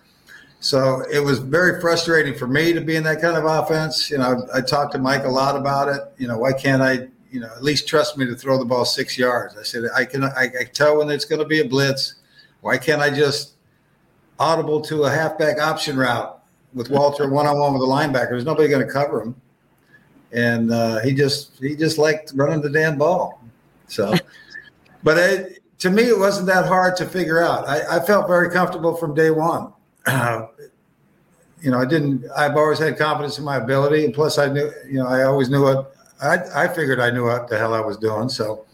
So 0.61 1.03
it 1.11 1.19
was 1.19 1.39
very 1.39 1.81
frustrating 1.81 2.33
for 2.33 2.47
me 2.47 2.71
to 2.71 2.79
be 2.79 2.95
in 2.95 3.03
that 3.03 3.19
kind 3.19 3.35
of 3.35 3.43
offense. 3.43 4.09
You 4.09 4.19
know, 4.19 4.47
I, 4.53 4.59
I 4.59 4.61
talked 4.61 4.93
to 4.93 4.99
Mike 4.99 5.25
a 5.25 5.29
lot 5.29 5.57
about 5.57 5.89
it. 5.89 6.01
You 6.17 6.29
know, 6.29 6.37
why 6.37 6.53
can't 6.53 6.81
I, 6.81 7.09
you 7.29 7.41
know, 7.41 7.49
at 7.53 7.61
least 7.61 7.89
trust 7.89 8.17
me 8.17 8.25
to 8.25 8.35
throw 8.35 8.57
the 8.57 8.63
ball 8.63 8.85
six 8.85 9.17
yards? 9.17 9.57
I 9.57 9.63
said, 9.63 9.83
I 9.93 10.05
can, 10.05 10.23
I, 10.23 10.49
I 10.61 10.63
tell 10.63 10.99
when 10.99 11.09
it's 11.09 11.25
going 11.25 11.41
to 11.41 11.47
be 11.47 11.59
a 11.59 11.65
blitz. 11.65 12.15
Why 12.61 12.77
can't 12.77 13.01
I 13.01 13.09
just 13.09 13.55
audible 14.39 14.79
to 14.83 15.03
a 15.03 15.09
halfback 15.09 15.59
option 15.59 15.97
route 15.97 16.41
with 16.73 16.89
Walter 16.89 17.29
one 17.29 17.47
on 17.47 17.59
one 17.59 17.73
with 17.73 17.81
a 17.81 17.85
linebacker? 17.85 18.29
There's 18.29 18.45
nobody 18.45 18.69
going 18.69 18.87
to 18.87 18.91
cover 18.91 19.23
him. 19.23 19.35
And 20.31 20.71
uh, 20.71 21.01
he 21.01 21.13
just, 21.13 21.59
he 21.59 21.75
just 21.75 21.97
liked 21.97 22.31
running 22.33 22.61
the 22.61 22.69
damn 22.69 22.97
ball. 22.97 23.41
So, 23.87 24.15
but 25.03 25.17
it, 25.17 25.62
to 25.83 25.89
me, 25.89 26.03
it 26.03 26.17
wasn't 26.17 26.47
that 26.47 26.65
hard 26.65 26.95
to 26.95 27.05
figure 27.05 27.41
out. 27.41 27.67
I, 27.67 27.97
I 27.97 27.99
felt 27.99 28.25
very 28.25 28.49
comfortable 28.49 28.95
from 28.95 29.13
day 29.13 29.31
one. 29.31 29.73
Uh, 30.05 30.47
you 31.61 31.71
know, 31.71 31.77
I 31.77 31.83
didn't. 31.83 32.23
I've 32.37 32.55
always 32.55 32.79
had 32.79 32.97
confidence 32.97 33.37
in 33.37 33.43
my 33.43 33.57
ability, 33.57 34.05
and 34.05 34.13
plus, 34.13 34.37
I 34.37 34.47
knew. 34.47 34.71
You 34.87 34.99
know, 34.99 35.07
I 35.07 35.23
always 35.23 35.49
knew 35.49 35.61
what. 35.61 35.93
I 36.21 36.37
I 36.55 36.67
figured 36.69 37.01
I 37.01 37.11
knew 37.11 37.25
what 37.25 37.49
the 37.49 37.57
hell 37.57 37.73
I 37.73 37.81
was 37.81 37.97
doing, 37.97 38.29
so 38.29 38.65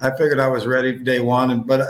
I 0.00 0.10
figured 0.10 0.40
I 0.40 0.48
was 0.48 0.66
ready 0.66 0.92
day 0.92 1.20
one. 1.20 1.52
And 1.52 1.64
but 1.64 1.82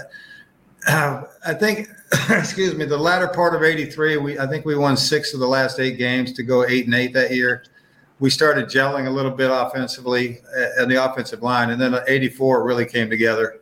uh, 0.86 1.22
I 1.46 1.54
think, 1.54 1.88
excuse 2.28 2.74
me, 2.74 2.84
the 2.84 2.98
latter 2.98 3.28
part 3.28 3.54
of 3.54 3.62
'83, 3.62 4.18
we 4.18 4.38
I 4.38 4.46
think 4.46 4.66
we 4.66 4.76
won 4.76 4.94
six 4.94 5.32
of 5.32 5.40
the 5.40 5.48
last 5.48 5.80
eight 5.80 5.96
games 5.96 6.34
to 6.34 6.42
go 6.42 6.66
eight 6.66 6.84
and 6.84 6.94
eight 6.94 7.14
that 7.14 7.30
year. 7.30 7.64
We 8.18 8.28
started 8.28 8.66
gelling 8.66 9.06
a 9.06 9.10
little 9.10 9.30
bit 9.30 9.50
offensively 9.50 10.40
uh, 10.54 10.82
and 10.82 10.90
the 10.90 11.02
offensive 11.02 11.42
line, 11.42 11.70
and 11.70 11.80
then 11.80 11.98
'84 12.06 12.62
really 12.62 12.84
came 12.84 13.08
together 13.08 13.59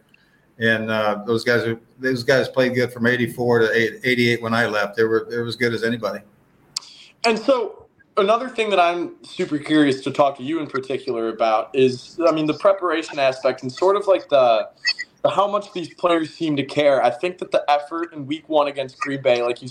and 0.58 0.90
uh, 0.90 1.22
those 1.26 1.44
guys 1.44 1.64
are 1.64 1.78
those 1.98 2.24
guys 2.24 2.48
played 2.48 2.74
good 2.74 2.92
from 2.92 3.06
84 3.06 3.60
to 3.60 3.72
88 4.08 4.42
when 4.42 4.54
I 4.54 4.66
left. 4.66 4.96
They 4.96 5.04
were 5.04 5.26
they 5.30 5.38
were 5.38 5.46
as 5.46 5.56
good 5.56 5.72
as 5.72 5.84
anybody. 5.84 6.20
And 7.24 7.38
so 7.38 7.86
another 8.16 8.48
thing 8.48 8.70
that 8.70 8.80
I'm 8.80 9.22
super 9.24 9.58
curious 9.58 10.02
to 10.02 10.10
talk 10.10 10.36
to 10.38 10.42
you 10.42 10.60
in 10.60 10.66
particular 10.66 11.28
about 11.28 11.74
is 11.74 12.18
I 12.26 12.32
mean 12.32 12.46
the 12.46 12.58
preparation 12.58 13.18
aspect 13.18 13.62
and 13.62 13.72
sort 13.72 13.96
of 13.96 14.06
like 14.06 14.28
the, 14.28 14.68
the 15.22 15.30
how 15.30 15.48
much 15.48 15.72
these 15.72 15.94
players 15.94 16.34
seem 16.34 16.56
to 16.56 16.64
care. 16.64 17.02
I 17.02 17.10
think 17.10 17.38
that 17.38 17.52
the 17.52 17.64
effort 17.68 18.12
in 18.12 18.26
week 18.26 18.48
1 18.48 18.68
against 18.68 18.98
Green 18.98 19.22
Bay 19.22 19.42
like 19.42 19.62
you 19.62 19.68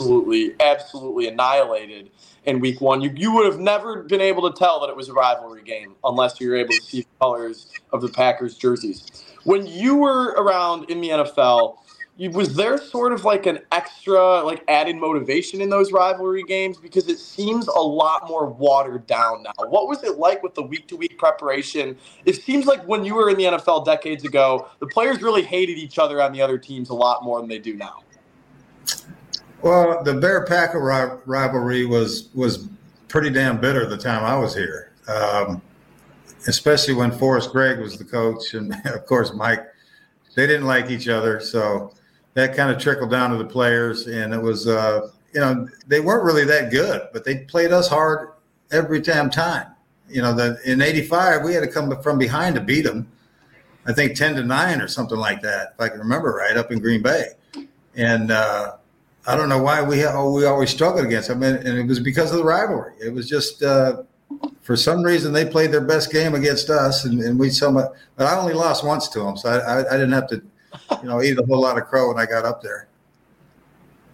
absolutely 0.00 0.54
absolutely 0.60 1.28
annihilated 1.28 2.10
in 2.46 2.60
week 2.60 2.80
1. 2.80 3.00
You 3.00 3.12
you 3.14 3.32
would 3.34 3.46
have 3.46 3.60
never 3.60 4.02
been 4.02 4.20
able 4.20 4.50
to 4.50 4.58
tell 4.58 4.80
that 4.80 4.88
it 4.88 4.96
was 4.96 5.08
a 5.08 5.12
rivalry 5.12 5.62
game 5.62 5.94
unless 6.04 6.40
you 6.40 6.48
were 6.48 6.56
able 6.56 6.72
to 6.74 6.82
see 6.82 7.00
the 7.00 7.06
colors 7.20 7.70
of 7.92 8.00
the 8.00 8.08
Packers 8.08 8.56
jerseys 8.56 9.26
when 9.48 9.66
you 9.66 9.96
were 9.96 10.32
around 10.32 10.90
in 10.90 11.00
the 11.00 11.08
NFL, 11.08 11.78
was 12.32 12.54
there 12.54 12.76
sort 12.76 13.12
of 13.12 13.24
like 13.24 13.46
an 13.46 13.60
extra, 13.72 14.42
like 14.42 14.62
added 14.68 14.96
motivation 14.96 15.62
in 15.62 15.70
those 15.70 15.90
rivalry 15.90 16.42
games? 16.42 16.76
Because 16.76 17.08
it 17.08 17.18
seems 17.18 17.66
a 17.66 17.80
lot 17.80 18.28
more 18.28 18.46
watered 18.46 19.06
down 19.06 19.44
now. 19.44 19.52
What 19.68 19.88
was 19.88 20.04
it 20.04 20.18
like 20.18 20.42
with 20.42 20.54
the 20.54 20.62
week 20.62 20.86
to 20.88 20.96
week 20.96 21.16
preparation? 21.16 21.96
It 22.26 22.42
seems 22.42 22.66
like 22.66 22.82
when 22.86 23.04
you 23.06 23.14
were 23.14 23.30
in 23.30 23.38
the 23.38 23.44
NFL 23.44 23.86
decades 23.86 24.24
ago, 24.24 24.68
the 24.80 24.86
players 24.86 25.22
really 25.22 25.42
hated 25.42 25.78
each 25.78 25.98
other 25.98 26.20
on 26.20 26.32
the 26.32 26.42
other 26.42 26.58
teams 26.58 26.90
a 26.90 26.94
lot 26.94 27.24
more 27.24 27.40
than 27.40 27.48
they 27.48 27.58
do 27.58 27.74
now. 27.74 28.02
Well, 29.60 30.04
the 30.04 30.14
Bear 30.14 30.44
Packer 30.44 30.78
rivalry 31.26 31.84
was 31.84 32.28
was 32.34 32.68
pretty 33.08 33.30
damn 33.30 33.60
bitter 33.60 33.86
the 33.86 33.96
time 33.96 34.24
I 34.24 34.36
was 34.36 34.54
here. 34.54 34.92
Um, 35.08 35.62
especially 36.46 36.94
when 36.94 37.10
Forrest 37.10 37.50
Gregg 37.50 37.80
was 37.80 37.98
the 37.98 38.04
coach, 38.04 38.54
and 38.54 38.74
of 38.84 39.06
course 39.06 39.32
Mike. 39.34 39.64
They 40.36 40.46
didn't 40.46 40.66
like 40.66 40.88
each 40.88 41.08
other, 41.08 41.40
so 41.40 41.92
that 42.34 42.54
kind 42.54 42.70
of 42.70 42.80
trickled 42.80 43.10
down 43.10 43.30
to 43.30 43.38
the 43.38 43.44
players, 43.44 44.06
and 44.06 44.32
it 44.32 44.40
was, 44.40 44.68
uh, 44.68 45.10
you 45.34 45.40
know, 45.40 45.66
they 45.88 45.98
weren't 45.98 46.22
really 46.22 46.44
that 46.44 46.70
good, 46.70 47.08
but 47.12 47.24
they 47.24 47.38
played 47.38 47.72
us 47.72 47.88
hard 47.88 48.28
every 48.70 49.00
damn 49.00 49.30
time. 49.30 49.66
You 50.08 50.22
know, 50.22 50.32
the 50.32 50.58
in 50.64 50.80
'85 50.80 51.42
we 51.42 51.54
had 51.54 51.64
to 51.64 51.70
come 51.70 52.00
from 52.02 52.18
behind 52.18 52.54
to 52.54 52.60
beat 52.60 52.82
them. 52.82 53.10
I 53.86 53.92
think 53.92 54.14
ten 54.14 54.36
to 54.36 54.44
nine 54.44 54.80
or 54.80 54.86
something 54.86 55.18
like 55.18 55.42
that, 55.42 55.74
if 55.74 55.80
I 55.80 55.88
can 55.88 55.98
remember 55.98 56.30
right, 56.34 56.56
up 56.56 56.70
in 56.70 56.78
Green 56.78 57.02
Bay, 57.02 57.30
and. 57.96 58.30
Uh, 58.30 58.76
I 59.28 59.36
don't 59.36 59.50
know 59.50 59.62
why 59.62 59.82
we 59.82 59.98
we 59.98 60.46
always 60.46 60.70
struggled 60.70 61.04
against 61.04 61.28
them, 61.28 61.42
and, 61.42 61.66
it 61.66 61.86
was 61.86 62.00
because 62.00 62.30
of 62.30 62.38
the 62.38 62.44
rivalry. 62.44 62.94
It 62.98 63.12
was 63.12 63.28
just 63.28 63.62
uh, 63.62 64.04
for 64.62 64.74
some 64.74 65.02
reason 65.02 65.34
they 65.34 65.44
played 65.44 65.70
their 65.70 65.82
best 65.82 66.10
game 66.10 66.34
against 66.34 66.70
us, 66.70 67.04
and, 67.04 67.20
and 67.20 67.38
we 67.38 67.50
somewhat. 67.50 67.92
But 68.16 68.26
I 68.26 68.38
only 68.38 68.54
lost 68.54 68.86
once 68.86 69.06
to 69.08 69.20
them, 69.20 69.36
so 69.36 69.50
I, 69.50 69.58
I, 69.58 69.78
I, 69.80 69.92
didn't 69.98 70.12
have 70.12 70.28
to, 70.28 70.42
you 71.02 71.08
know, 71.08 71.22
eat 71.22 71.38
a 71.38 71.44
whole 71.44 71.60
lot 71.60 71.76
of 71.76 71.84
crow 71.84 72.08
when 72.08 72.18
I 72.18 72.24
got 72.24 72.46
up 72.46 72.62
there. 72.62 72.88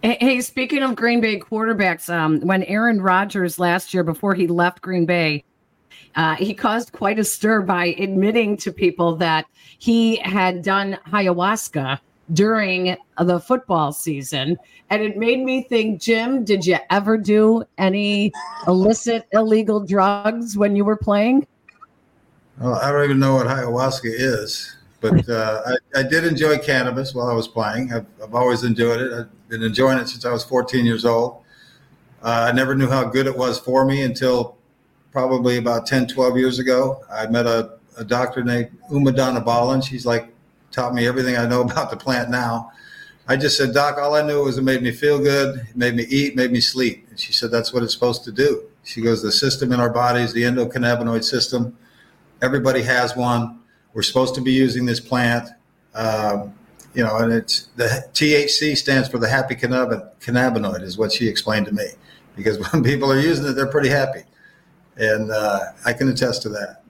Hey, 0.03 0.41
speaking 0.41 0.83
of 0.83 0.97
Green 0.97 1.21
Bay 1.21 1.39
quarterbacks, 1.39 2.13
um, 2.13 2.41
when 2.41 2.63
Aaron 2.63 3.01
Rodgers 3.01 3.57
last 3.57 3.93
year 3.93 4.03
before 4.03 4.35
he 4.35 4.47
left 4.47 4.81
Green 4.81 5.05
Bay, 5.05 5.45
uh, 6.15 6.35
he 6.35 6.53
caused 6.53 6.91
quite 6.91 7.19
a 7.19 7.23
stir 7.23 7.61
by 7.61 7.95
admitting 7.97 8.57
to 8.57 8.71
people 8.71 9.15
that 9.15 9.45
he 9.79 10.17
had 10.17 10.61
done 10.61 10.99
ayahuasca 11.07 12.01
during 12.33 12.97
the 13.19 13.39
football 13.39 13.91
season. 13.91 14.57
And 14.89 15.01
it 15.01 15.17
made 15.17 15.39
me 15.39 15.63
think, 15.63 16.01
Jim, 16.01 16.43
did 16.43 16.65
you 16.65 16.77
ever 16.89 17.17
do 17.17 17.63
any 17.77 18.31
illicit, 18.67 19.27
illegal 19.33 19.79
drugs 19.79 20.57
when 20.57 20.75
you 20.75 20.85
were 20.85 20.97
playing? 20.97 21.47
Well, 22.59 22.75
I 22.75 22.91
don't 22.91 23.03
even 23.03 23.19
know 23.19 23.35
what 23.35 23.47
ayahuasca 23.47 24.05
is, 24.05 24.75
but 25.01 25.27
uh, 25.29 25.61
I, 25.65 25.99
I, 25.99 26.03
did 26.03 26.23
enjoy 26.23 26.57
cannabis 26.59 27.13
while 27.13 27.27
I 27.27 27.33
was 27.33 27.47
playing. 27.47 27.91
I've, 27.91 28.05
I've, 28.23 28.33
always 28.33 28.63
enjoyed 28.63 29.01
it. 29.01 29.11
I've 29.11 29.49
been 29.49 29.61
enjoying 29.61 29.99
it 29.99 30.07
since 30.07 30.25
I 30.25 30.31
was 30.31 30.43
14 30.45 30.85
years 30.85 31.05
old. 31.05 31.43
Uh, 32.23 32.49
I 32.49 32.51
never 32.53 32.73
knew 32.73 32.87
how 32.87 33.03
good 33.03 33.27
it 33.27 33.37
was 33.37 33.59
for 33.59 33.85
me 33.85 34.03
until 34.03 34.57
probably 35.11 35.57
about 35.57 35.85
10, 35.85 36.07
12 36.07 36.37
years 36.37 36.59
ago. 36.59 37.03
I 37.11 37.27
met 37.27 37.45
a, 37.45 37.77
a 37.97 38.03
doctor 38.03 38.43
named 38.43 38.71
Uma 38.89 39.11
Donna 39.11 39.41
Dhanabalan. 39.41 39.85
She's 39.85 40.05
like 40.05 40.34
taught 40.75 40.93
me 40.93 41.07
everything 41.07 41.37
I 41.37 41.47
know 41.47 41.61
about 41.69 41.89
the 41.89 41.97
plant 41.97 42.29
now. 42.29 42.71
I 43.27 43.35
just 43.35 43.57
said, 43.57 43.73
Doc, 43.73 43.97
all 43.97 44.13
I 44.13 44.21
knew 44.21 44.43
was 44.43 44.59
it 44.59 44.61
made 44.61 44.83
me 44.83 44.91
feel 44.91 45.17
good, 45.17 45.57
it 45.57 45.75
made 45.75 45.95
me 45.95 46.03
eat, 46.03 46.35
made 46.35 46.51
me 46.51 46.59
sleep. 46.59 47.07
And 47.09 47.19
she 47.19 47.33
said, 47.33 47.49
that's 47.49 47.73
what 47.73 47.81
it's 47.81 47.93
supposed 47.93 48.23
to 48.25 48.31
do. 48.31 48.63
She 48.83 49.01
goes, 49.01 49.23
the 49.23 49.31
system 49.31 49.71
in 49.71 49.79
our 49.79 49.89
bodies, 49.89 50.31
the 50.31 50.43
endocannabinoid 50.43 51.23
system, 51.23 51.75
everybody 52.43 52.83
has 52.83 53.15
one. 53.15 53.59
We're 53.93 54.03
supposed 54.03 54.35
to 54.35 54.41
be 54.41 54.51
using 54.51 54.85
this 54.85 54.99
plant. 54.99 55.49
Um, 55.95 56.53
you 56.93 57.03
know, 57.03 57.17
and 57.17 57.33
it's 57.33 57.69
the 57.77 58.07
THC 58.13 58.77
stands 58.77 59.07
for 59.09 59.17
the 59.17 59.27
happy 59.27 59.55
cannabinoid, 59.55 60.81
is 60.83 60.97
what 60.97 61.11
she 61.11 61.27
explained 61.27 61.65
to 61.65 61.71
me. 61.73 61.87
Because 62.35 62.59
when 62.71 62.83
people 62.83 63.11
are 63.11 63.19
using 63.19 63.47
it, 63.47 63.53
they're 63.53 63.65
pretty 63.65 63.89
happy. 63.89 64.21
And 64.97 65.31
uh, 65.31 65.59
I 65.83 65.93
can 65.93 66.09
attest 66.09 66.43
to 66.43 66.49
that. 66.49 66.83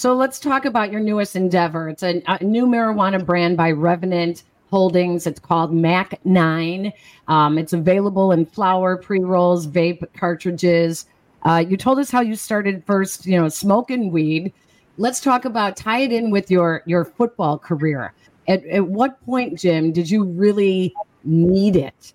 So 0.00 0.14
let's 0.14 0.40
talk 0.40 0.64
about 0.64 0.90
your 0.90 1.02
newest 1.02 1.36
endeavor. 1.36 1.90
It's 1.90 2.02
a, 2.02 2.22
a 2.26 2.42
new 2.42 2.64
marijuana 2.64 3.22
brand 3.22 3.58
by 3.58 3.70
Revenant 3.72 4.44
Holdings. 4.70 5.26
It's 5.26 5.38
called 5.38 5.74
Mac 5.74 6.24
9. 6.24 6.90
Um, 7.28 7.58
it's 7.58 7.74
available 7.74 8.32
in 8.32 8.46
flower, 8.46 8.96
pre 8.96 9.18
rolls, 9.18 9.66
vape 9.66 10.02
cartridges. 10.16 11.04
Uh, 11.42 11.62
you 11.68 11.76
told 11.76 11.98
us 11.98 12.10
how 12.10 12.22
you 12.22 12.34
started 12.34 12.82
first, 12.86 13.26
you 13.26 13.38
know, 13.38 13.50
smoking 13.50 14.10
weed. 14.10 14.54
Let's 14.96 15.20
talk 15.20 15.44
about 15.44 15.76
tie 15.76 15.98
it 15.98 16.12
in 16.12 16.30
with 16.30 16.50
your 16.50 16.82
your 16.86 17.04
football 17.04 17.58
career. 17.58 18.14
At, 18.48 18.64
at 18.68 18.86
what 18.86 19.22
point, 19.26 19.58
Jim, 19.58 19.92
did 19.92 20.08
you 20.08 20.24
really 20.24 20.94
need 21.24 21.76
it 21.76 22.14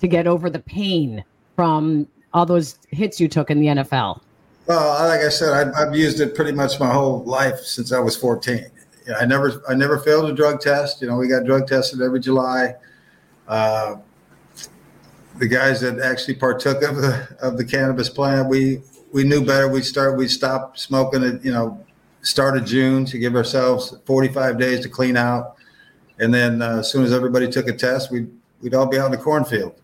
to 0.00 0.08
get 0.08 0.26
over 0.26 0.50
the 0.50 0.58
pain 0.58 1.24
from 1.54 2.08
all 2.32 2.44
those 2.44 2.76
hits 2.90 3.20
you 3.20 3.28
took 3.28 3.52
in 3.52 3.60
the 3.60 3.68
NFL? 3.68 4.20
Well, 4.66 5.08
like 5.08 5.20
I 5.20 5.28
said, 5.28 5.74
I, 5.74 5.84
have 5.84 5.94
used 5.94 6.20
it 6.20 6.34
pretty 6.34 6.52
much 6.52 6.80
my 6.80 6.90
whole 6.90 7.22
life 7.24 7.60
since 7.60 7.92
I 7.92 7.98
was 7.98 8.16
14. 8.16 8.70
I 9.20 9.26
never, 9.26 9.62
I 9.68 9.74
never 9.74 9.98
failed 9.98 10.30
a 10.30 10.32
drug 10.32 10.60
test. 10.60 11.02
You 11.02 11.08
know, 11.08 11.16
we 11.16 11.28
got 11.28 11.44
drug 11.44 11.66
tested 11.66 12.00
every 12.00 12.20
July. 12.20 12.74
Uh, 13.46 13.96
the 15.36 15.46
guys 15.48 15.80
that 15.82 16.00
actually 16.00 16.36
partook 16.36 16.82
of 16.82 16.96
the 16.96 17.36
of 17.42 17.58
the 17.58 17.64
cannabis 17.64 18.08
plant, 18.08 18.48
we 18.48 18.80
we 19.12 19.24
knew 19.24 19.44
better. 19.44 19.68
We 19.68 19.82
start, 19.82 20.16
we 20.16 20.28
stopped 20.28 20.78
smoking 20.78 21.22
it. 21.22 21.44
You 21.44 21.52
know, 21.52 21.84
started 22.22 22.64
June 22.64 23.04
to 23.06 23.18
give 23.18 23.34
ourselves 23.34 23.94
45 24.06 24.58
days 24.58 24.80
to 24.80 24.88
clean 24.88 25.16
out, 25.16 25.56
and 26.18 26.32
then 26.32 26.62
uh, 26.62 26.78
as 26.78 26.90
soon 26.90 27.04
as 27.04 27.12
everybody 27.12 27.48
took 27.48 27.68
a 27.68 27.72
test, 27.72 28.10
we'd 28.10 28.30
we'd 28.62 28.74
all 28.74 28.86
be 28.86 28.98
out 28.98 29.06
in 29.06 29.12
the 29.12 29.18
cornfield. 29.18 29.74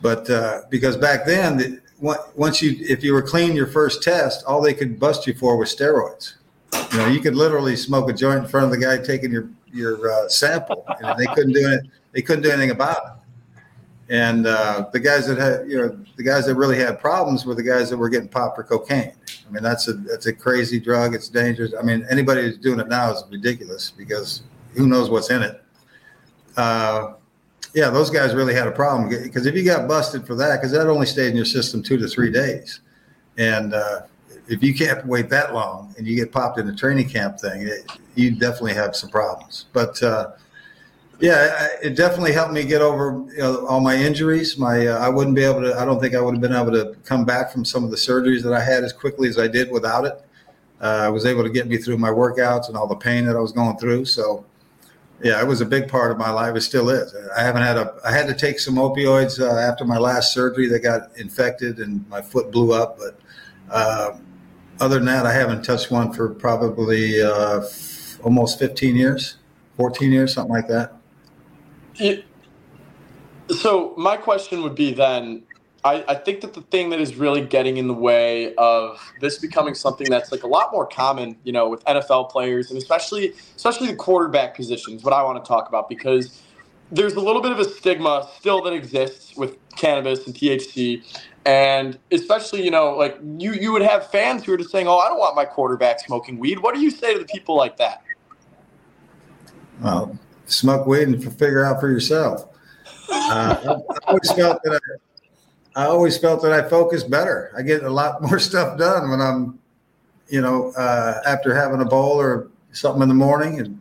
But 0.00 0.28
uh, 0.28 0.62
because 0.70 0.96
back 0.96 1.24
then, 1.24 1.56
the, 1.58 1.80
once 2.02 2.60
you 2.60 2.76
if 2.80 3.04
you 3.04 3.12
were 3.12 3.22
clean 3.22 3.54
your 3.54 3.66
first 3.66 4.02
test, 4.02 4.44
all 4.44 4.60
they 4.60 4.74
could 4.74 4.98
bust 4.98 5.26
you 5.26 5.34
for 5.34 5.56
was 5.56 5.74
steroids. 5.74 6.34
You 6.92 6.98
know, 6.98 7.06
you 7.06 7.20
could 7.20 7.36
literally 7.36 7.76
smoke 7.76 8.10
a 8.10 8.12
joint 8.12 8.44
in 8.44 8.48
front 8.48 8.66
of 8.66 8.72
the 8.72 8.78
guy 8.78 8.98
taking 8.98 9.30
your 9.30 9.48
your 9.72 10.10
uh, 10.10 10.28
sample, 10.28 10.84
and 11.00 11.18
they 11.18 11.26
couldn't 11.26 11.52
do 11.52 11.68
it. 11.68 11.86
They 12.12 12.22
couldn't 12.22 12.42
do 12.42 12.50
anything 12.50 12.70
about 12.70 12.96
it. 12.96 13.12
And 14.08 14.46
uh, 14.46 14.90
the 14.92 15.00
guys 15.00 15.26
that 15.28 15.38
had, 15.38 15.70
you 15.70 15.78
know, 15.78 15.98
the 16.16 16.22
guys 16.22 16.44
that 16.46 16.56
really 16.56 16.76
had 16.76 17.00
problems 17.00 17.46
were 17.46 17.54
the 17.54 17.62
guys 17.62 17.88
that 17.88 17.96
were 17.96 18.10
getting 18.10 18.28
popped 18.28 18.56
for 18.56 18.64
cocaine. 18.64 19.14
I 19.48 19.50
mean, 19.50 19.62
that's 19.62 19.88
a 19.88 19.94
that's 19.94 20.26
a 20.26 20.32
crazy 20.32 20.80
drug. 20.80 21.14
It's 21.14 21.28
dangerous. 21.28 21.72
I 21.78 21.82
mean, 21.82 22.04
anybody 22.10 22.42
who's 22.42 22.58
doing 22.58 22.80
it 22.80 22.88
now 22.88 23.12
is 23.12 23.22
ridiculous 23.30 23.90
because 23.90 24.42
who 24.74 24.86
knows 24.86 25.08
what's 25.08 25.30
in 25.30 25.42
it. 25.42 25.62
Uh, 26.56 27.14
yeah, 27.74 27.88
those 27.90 28.10
guys 28.10 28.34
really 28.34 28.54
had 28.54 28.66
a 28.66 28.72
problem 28.72 29.08
because 29.08 29.46
if 29.46 29.54
you 29.54 29.64
got 29.64 29.88
busted 29.88 30.26
for 30.26 30.34
that, 30.34 30.56
because 30.56 30.72
that 30.72 30.88
only 30.88 31.06
stayed 31.06 31.28
in 31.28 31.36
your 31.36 31.44
system 31.44 31.82
two 31.82 31.96
to 31.96 32.06
three 32.06 32.30
days, 32.30 32.80
and 33.38 33.72
uh, 33.72 34.02
if 34.48 34.62
you 34.62 34.74
can't 34.74 35.06
wait 35.06 35.30
that 35.30 35.54
long 35.54 35.94
and 35.96 36.06
you 36.06 36.16
get 36.16 36.32
popped 36.32 36.58
in 36.58 36.68
a 36.68 36.76
training 36.76 37.08
camp 37.08 37.40
thing, 37.40 37.62
it, 37.62 37.90
you 38.14 38.32
definitely 38.32 38.74
have 38.74 38.94
some 38.94 39.08
problems. 39.08 39.66
But 39.72 40.02
uh, 40.02 40.32
yeah, 41.20 41.68
it 41.82 41.96
definitely 41.96 42.32
helped 42.32 42.52
me 42.52 42.64
get 42.64 42.82
over 42.82 43.24
you 43.32 43.38
know, 43.38 43.66
all 43.66 43.80
my 43.80 43.96
injuries. 43.96 44.58
My 44.58 44.88
uh, 44.88 44.98
I 44.98 45.08
wouldn't 45.08 45.36
be 45.36 45.44
able 45.44 45.62
to. 45.62 45.78
I 45.78 45.84
don't 45.84 46.00
think 46.00 46.14
I 46.14 46.20
would 46.20 46.34
have 46.34 46.42
been 46.42 46.52
able 46.52 46.72
to 46.72 46.94
come 47.04 47.24
back 47.24 47.52
from 47.52 47.64
some 47.64 47.84
of 47.84 47.90
the 47.90 47.96
surgeries 47.96 48.42
that 48.42 48.52
I 48.52 48.62
had 48.62 48.84
as 48.84 48.92
quickly 48.92 49.28
as 49.28 49.38
I 49.38 49.48
did 49.48 49.70
without 49.70 50.04
it. 50.04 50.22
Uh, 50.80 51.04
I 51.04 51.08
was 51.08 51.24
able 51.24 51.44
to 51.44 51.50
get 51.50 51.68
me 51.68 51.76
through 51.78 51.96
my 51.96 52.10
workouts 52.10 52.68
and 52.68 52.76
all 52.76 52.88
the 52.88 52.96
pain 52.96 53.24
that 53.26 53.36
I 53.36 53.38
was 53.38 53.52
going 53.52 53.78
through. 53.78 54.04
So 54.04 54.44
yeah, 55.22 55.40
it 55.40 55.46
was 55.46 55.60
a 55.60 55.66
big 55.66 55.88
part 55.88 56.10
of 56.10 56.18
my 56.18 56.30
life. 56.30 56.56
It 56.56 56.62
still 56.62 56.90
is. 56.90 57.14
I 57.36 57.42
haven't 57.42 57.62
had 57.62 57.76
a. 57.76 57.94
I 58.04 58.10
had 58.10 58.26
to 58.26 58.34
take 58.34 58.58
some 58.58 58.74
opioids 58.74 59.40
uh, 59.40 59.56
after 59.56 59.84
my 59.84 59.98
last 59.98 60.34
surgery 60.34 60.68
that 60.68 60.80
got 60.80 61.16
infected 61.16 61.78
and 61.78 62.08
my 62.08 62.20
foot 62.20 62.50
blew 62.50 62.72
up. 62.72 62.98
But 62.98 63.20
uh, 63.70 64.16
other 64.80 64.96
than 64.96 65.06
that, 65.06 65.24
I 65.24 65.32
haven't 65.32 65.64
touched 65.64 65.90
one 65.90 66.12
for 66.12 66.28
probably 66.30 67.22
uh, 67.22 67.60
f- 67.60 68.18
almost 68.24 68.58
15 68.58 68.96
years, 68.96 69.36
14 69.76 70.10
years, 70.10 70.34
something 70.34 70.52
like 70.52 70.66
that. 70.68 70.96
So 73.60 73.94
my 73.96 74.16
question 74.16 74.62
would 74.62 74.74
be 74.74 74.92
then 74.92 75.44
I, 75.84 76.04
I, 76.06 76.14
think 76.14 76.42
that 76.42 76.54
the 76.54 76.60
thing 76.62 76.90
that 76.90 77.00
is 77.00 77.16
really 77.16 77.40
getting 77.40 77.76
in 77.76 77.88
the 77.88 77.94
way 77.94 78.54
of 78.54 79.00
this 79.20 79.38
becoming 79.38 79.74
something 79.74 80.08
that's 80.08 80.30
like 80.30 80.44
a 80.44 80.46
lot 80.46 80.70
more 80.70 80.86
common, 80.86 81.36
you 81.42 81.52
know, 81.52 81.68
with 81.68 81.84
NFL 81.84 82.30
players 82.30 82.70
and 82.70 82.78
especially 82.78 83.34
especially 83.56 83.88
the 83.88 83.96
quarterback 83.96 84.54
positions, 84.54 85.02
what 85.02 85.12
I 85.12 85.22
want 85.24 85.44
to 85.44 85.48
talk 85.48 85.68
about 85.68 85.88
because 85.88 86.40
there's 86.92 87.14
a 87.14 87.20
little 87.20 87.42
bit 87.42 87.50
of 87.50 87.58
a 87.58 87.64
stigma 87.64 88.28
still 88.38 88.62
that 88.62 88.72
exists 88.72 89.36
with 89.36 89.56
cannabis 89.76 90.24
and 90.26 90.34
THC. 90.34 91.02
And 91.44 91.98
especially, 92.12 92.64
you 92.64 92.70
know, 92.70 92.96
like 92.96 93.18
you 93.38 93.52
you 93.52 93.72
would 93.72 93.82
have 93.82 94.08
fans 94.08 94.44
who 94.44 94.52
are 94.52 94.56
just 94.56 94.70
saying, 94.70 94.86
Oh, 94.86 94.98
I 94.98 95.08
don't 95.08 95.18
want 95.18 95.34
my 95.34 95.44
quarterback 95.44 95.98
smoking 95.98 96.38
weed. 96.38 96.60
What 96.60 96.76
do 96.76 96.80
you 96.80 96.90
say 96.90 97.12
to 97.12 97.18
the 97.18 97.24
people 97.24 97.56
like 97.56 97.76
that? 97.78 98.04
Well, 99.80 100.16
smoke 100.46 100.86
weed 100.86 101.08
and 101.08 101.38
figure 101.38 101.64
out 101.64 101.80
for 101.80 101.90
yourself. 101.90 102.44
Uh, 103.10 103.56
I 103.66 103.98
always 104.06 104.30
felt 104.32 104.62
that 104.62 104.74
I 104.74 104.78
I 105.74 105.86
always 105.86 106.18
felt 106.18 106.42
that 106.42 106.52
I 106.52 106.68
focus 106.68 107.02
better. 107.02 107.52
I 107.56 107.62
get 107.62 107.82
a 107.82 107.90
lot 107.90 108.22
more 108.28 108.38
stuff 108.38 108.78
done 108.78 109.10
when 109.10 109.20
I'm, 109.20 109.58
you 110.28 110.40
know, 110.40 110.72
uh, 110.72 111.20
after 111.26 111.54
having 111.54 111.80
a 111.80 111.84
bowl 111.84 112.20
or 112.20 112.48
something 112.72 113.02
in 113.02 113.08
the 113.08 113.14
morning, 113.14 113.60
and 113.60 113.80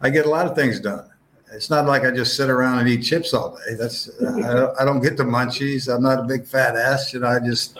I 0.00 0.10
get 0.10 0.26
a 0.26 0.30
lot 0.30 0.46
of 0.46 0.54
things 0.54 0.80
done. 0.80 1.08
It's 1.52 1.68
not 1.68 1.86
like 1.86 2.04
I 2.04 2.10
just 2.10 2.36
sit 2.36 2.48
around 2.48 2.78
and 2.78 2.88
eat 2.88 3.02
chips 3.02 3.34
all 3.34 3.56
day. 3.56 3.74
That's 3.74 4.10
I 4.22 4.54
don't, 4.54 4.80
I 4.80 4.84
don't 4.84 5.02
get 5.02 5.18
the 5.18 5.24
munchies. 5.24 5.94
I'm 5.94 6.02
not 6.02 6.20
a 6.20 6.22
big 6.22 6.46
fat 6.46 6.76
ass. 6.76 7.12
You 7.12 7.20
know, 7.20 7.26
I 7.26 7.40
just, 7.40 7.78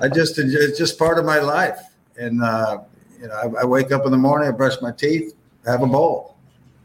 I 0.00 0.08
just 0.08 0.38
it's 0.38 0.78
just 0.78 0.98
part 0.98 1.18
of 1.18 1.26
my 1.26 1.38
life. 1.38 1.78
And 2.16 2.42
uh, 2.42 2.78
you 3.20 3.28
know, 3.28 3.34
I, 3.34 3.62
I 3.62 3.64
wake 3.64 3.92
up 3.92 4.06
in 4.06 4.10
the 4.10 4.18
morning, 4.18 4.48
I 4.48 4.52
brush 4.52 4.80
my 4.80 4.90
teeth, 4.90 5.34
have 5.66 5.82
a 5.82 5.86
bowl, 5.86 6.36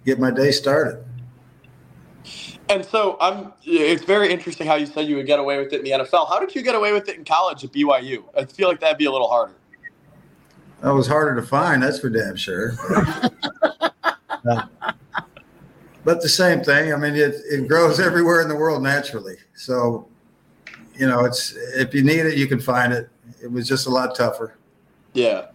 get 0.05 0.19
my 0.19 0.29
day 0.29 0.51
started. 0.51 1.03
And 2.69 2.83
so 2.83 3.17
I'm. 3.21 3.53
It's 3.63 4.03
very 4.03 4.31
interesting 4.31 4.67
how 4.67 4.75
you 4.75 4.85
said 4.85 5.07
you 5.07 5.15
would 5.15 5.25
get 5.25 5.39
away 5.39 5.57
with 5.57 5.71
it 5.73 5.79
in 5.79 5.83
the 5.83 6.05
NFL. 6.05 6.27
How 6.27 6.39
did 6.39 6.53
you 6.53 6.61
get 6.61 6.75
away 6.75 6.91
with 6.91 7.07
it 7.07 7.17
in 7.17 7.23
college 7.23 7.63
at 7.63 7.71
BYU? 7.71 8.23
I 8.35 8.45
feel 8.45 8.67
like 8.67 8.79
that'd 8.79 8.97
be 8.97 9.05
a 9.05 9.11
little 9.11 9.29
harder. 9.29 9.55
That 10.81 10.91
was 10.91 11.07
harder 11.07 11.39
to 11.39 11.47
find. 11.47 11.81
That's 11.81 11.99
for 11.99 12.09
damn 12.09 12.35
sure. 12.35 12.73
uh, 14.49 14.63
but 16.03 16.21
the 16.21 16.29
same 16.29 16.61
thing. 16.61 16.93
I 16.93 16.97
mean, 16.97 17.15
it 17.15 17.35
it 17.49 17.67
grows 17.67 17.99
everywhere 17.99 18.41
in 18.41 18.49
the 18.49 18.55
world 18.55 18.83
naturally. 18.83 19.37
So, 19.55 20.07
you 20.95 21.07
know, 21.07 21.25
it's 21.25 21.55
if 21.75 21.93
you 21.93 22.03
need 22.03 22.25
it, 22.25 22.37
you 22.37 22.47
can 22.47 22.59
find 22.59 22.91
it. 22.91 23.09
It 23.41 23.51
was 23.51 23.67
just 23.67 23.87
a 23.87 23.89
lot 23.89 24.15
tougher. 24.15 24.57
Yeah. 25.13 25.47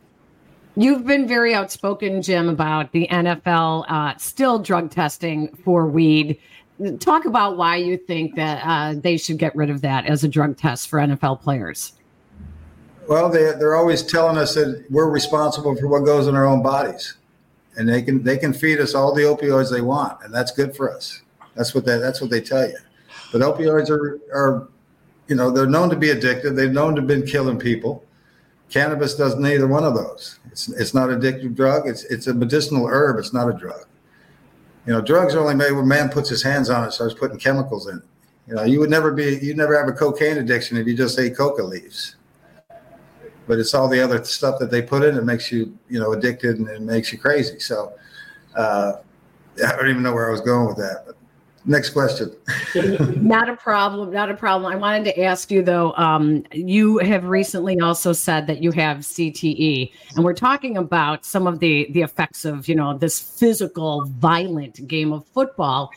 You've 0.75 1.07
been 1.07 1.29
very 1.29 1.55
outspoken, 1.55 2.23
Jim, 2.23 2.49
about 2.49 2.93
the 2.93 3.07
NFL 3.11 3.85
uh, 3.89 4.17
still 4.17 4.59
drug 4.59 4.91
testing 4.91 5.49
for 5.57 5.87
weed 5.87 6.39
talk 6.99 7.25
about 7.25 7.57
why 7.57 7.77
you 7.77 7.97
think 7.97 8.35
that 8.37 8.63
uh, 8.65 8.95
they 9.01 9.17
should 9.17 9.39
get 9.39 9.55
rid 9.55 9.71
of 9.71 9.81
that 9.83 10.07
as 10.07 10.25
a 10.25 10.29
drug 10.29 10.57
test 10.57 10.89
for 10.89 10.99
NFL 10.99 11.41
players. 11.41 11.93
Well, 13.09 13.29
they, 13.29 13.53
they're 13.59 13.75
always 13.75 14.03
telling 14.03 14.39
us 14.39 14.55
that 14.55 14.85
we're 14.91 15.11
responsible 15.11 15.75
for 15.77 15.89
what 15.89 16.05
goes 16.05 16.29
in 16.29 16.37
our 16.37 16.47
own 16.47 16.63
bodies, 16.63 17.15
and 17.77 17.89
they 17.89 18.03
can 18.03 18.23
they 18.23 18.37
can 18.37 18.53
feed 18.53 18.81
us 18.81 18.95
all 18.95 19.15
the 19.15 19.23
opioids 19.23 19.71
they 19.71 19.81
want, 19.81 20.23
and 20.25 20.33
that's 20.33 20.53
good 20.53 20.77
for 20.77 20.95
us. 20.95 21.21
That's 21.55 21.75
what 21.75 21.85
they 21.85 21.99
that's 21.99 22.21
what 22.21 22.31
they 22.31 22.41
tell 22.41 22.67
you. 22.67 22.79
But 23.33 23.41
opioids 23.41 23.91
are 23.91 24.21
are, 24.33 24.69
you 25.27 25.35
know, 25.35 25.51
they're 25.51 25.67
known 25.67 25.91
to 25.91 25.97
be 25.97 26.09
addictive. 26.09 26.55
They've 26.55 26.71
known 26.71 26.95
to 26.95 27.01
have 27.01 27.09
been 27.09 27.27
killing 27.27 27.59
people. 27.59 28.05
Cannabis 28.71 29.15
does 29.15 29.37
neither 29.37 29.67
one 29.67 29.85
of 29.85 29.95
those. 29.95 30.39
It's 30.51 30.69
it's 30.69 30.95
not 30.95 31.11
addictive 31.11 31.55
drug. 31.57 31.89
It's 31.89 32.05
it's 32.05 32.29
a 32.29 32.35
medicinal 32.35 32.87
herb. 32.87 33.19
It's 33.19 33.33
not 33.33 33.49
a 33.49 33.53
drug. 33.53 33.85
You 34.87 34.93
know, 34.93 35.01
drugs 35.01 35.35
are 35.35 35.41
only 35.41 35.55
made 35.55 35.73
when 35.73 35.87
man 35.87 36.09
puts 36.09 36.29
his 36.29 36.43
hands 36.43 36.69
on 36.69 36.85
it, 36.85 36.93
starts 36.93 37.15
putting 37.15 37.39
chemicals 37.39 37.89
in 37.89 37.99
it. 37.99 38.05
You 38.49 38.55
know, 38.55 38.65
you 38.65 38.81
would 38.81 38.91
never 38.91 39.13
be, 39.13 39.39
you'd 39.41 39.57
never 39.57 39.79
have 39.79 39.89
a 39.89 39.93
cocaine 39.93 40.39
addiction 40.39 40.77
if 40.77 40.87
you 40.87 40.97
just 40.97 41.19
ate 41.19 41.37
coca 41.37 41.63
leaves. 41.63 42.17
But 43.47 43.59
it's 43.59 43.75
all 43.75 43.89
the 43.89 44.01
other 44.01 44.23
stuff 44.25 44.59
that 44.59 44.71
they 44.71 44.83
put 44.83 45.05
in 45.05 45.15
that 45.15 45.25
makes 45.25 45.53
you, 45.53 45.77
you 45.89 46.01
know, 46.01 46.13
addicted 46.13 46.59
and 46.59 46.69
it 46.69 46.83
makes 46.83 47.13
you 47.13 47.19
crazy. 47.19 47.61
So, 47.61 47.93
uh, 48.57 48.95
I 49.65 49.77
don't 49.77 49.89
even 49.89 50.03
know 50.03 50.13
where 50.13 50.29
I 50.29 50.33
was 50.33 50.41
going 50.41 50.67
with 50.67 50.77
that. 50.79 51.05
But 51.07 51.17
Next 51.65 51.91
question. 51.91 52.33
not 53.23 53.49
a 53.49 53.57
problem. 53.57 54.13
Not 54.13 54.31
a 54.31 54.35
problem. 54.35 54.73
I 54.73 54.77
wanted 54.77 55.05
to 55.05 55.23
ask 55.23 55.51
you 55.51 55.63
though. 55.63 55.93
Um, 55.93 56.45
you 56.51 56.99
have 56.99 57.25
recently 57.25 57.79
also 57.79 58.13
said 58.13 58.49
that 58.49 58.63
you 58.63 58.73
have 58.73 58.99
CTE, 58.99 59.93
and 60.17 60.25
we're 60.25 60.35
talking 60.35 60.77
about 60.77 61.25
some 61.25 61.47
of 61.47 61.61
the 61.61 61.89
the 61.93 62.03
effects 62.03 62.45
of 62.45 62.69
you 62.69 62.75
know 62.75 62.99
this 62.99 63.21
physical, 63.21 64.05
violent 64.07 64.87
game 64.89 65.13
of 65.13 65.25
football. 65.29 65.91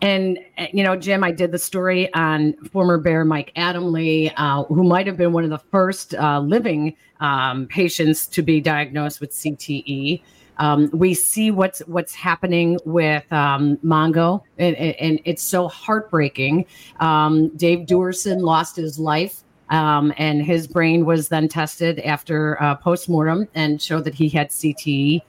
And 0.00 0.38
you 0.72 0.82
know, 0.82 0.96
Jim, 0.96 1.22
I 1.22 1.32
did 1.32 1.52
the 1.52 1.58
story 1.58 2.12
on 2.14 2.54
former 2.72 2.96
Bear 2.96 3.26
Mike 3.26 3.52
Adamle, 3.56 4.32
uh, 4.36 4.64
who 4.64 4.84
might 4.84 5.06
have 5.06 5.18
been 5.18 5.32
one 5.32 5.44
of 5.44 5.50
the 5.50 5.62
first 5.70 6.14
uh, 6.14 6.40
living 6.40 6.96
um, 7.20 7.66
patients 7.66 8.26
to 8.28 8.42
be 8.42 8.60
diagnosed 8.60 9.20
with 9.20 9.32
CTE. 9.32 10.22
Um, 10.58 10.90
we 10.92 11.14
see 11.14 11.50
what's 11.50 11.80
what's 11.80 12.14
happening 12.14 12.78
with 12.84 13.30
um, 13.32 13.76
Mongo, 13.78 14.42
and, 14.58 14.76
and, 14.76 15.20
it's 15.24 15.42
so 15.42 15.68
heartbreaking. 15.68 16.66
Um, 17.00 17.48
Dave 17.56 17.86
Duerson 17.86 18.40
lost 18.40 18.76
his 18.76 18.98
life, 18.98 19.42
um, 19.70 20.12
and 20.16 20.42
his 20.42 20.66
brain 20.66 21.04
was 21.04 21.28
then 21.28 21.48
tested 21.48 21.98
after 22.00 22.60
uh, 22.62 22.76
postmortem 22.76 23.48
and 23.54 23.82
showed 23.82 24.04
that 24.04 24.14
he 24.14 24.28
had 24.28 24.50
CTE. 24.50 25.22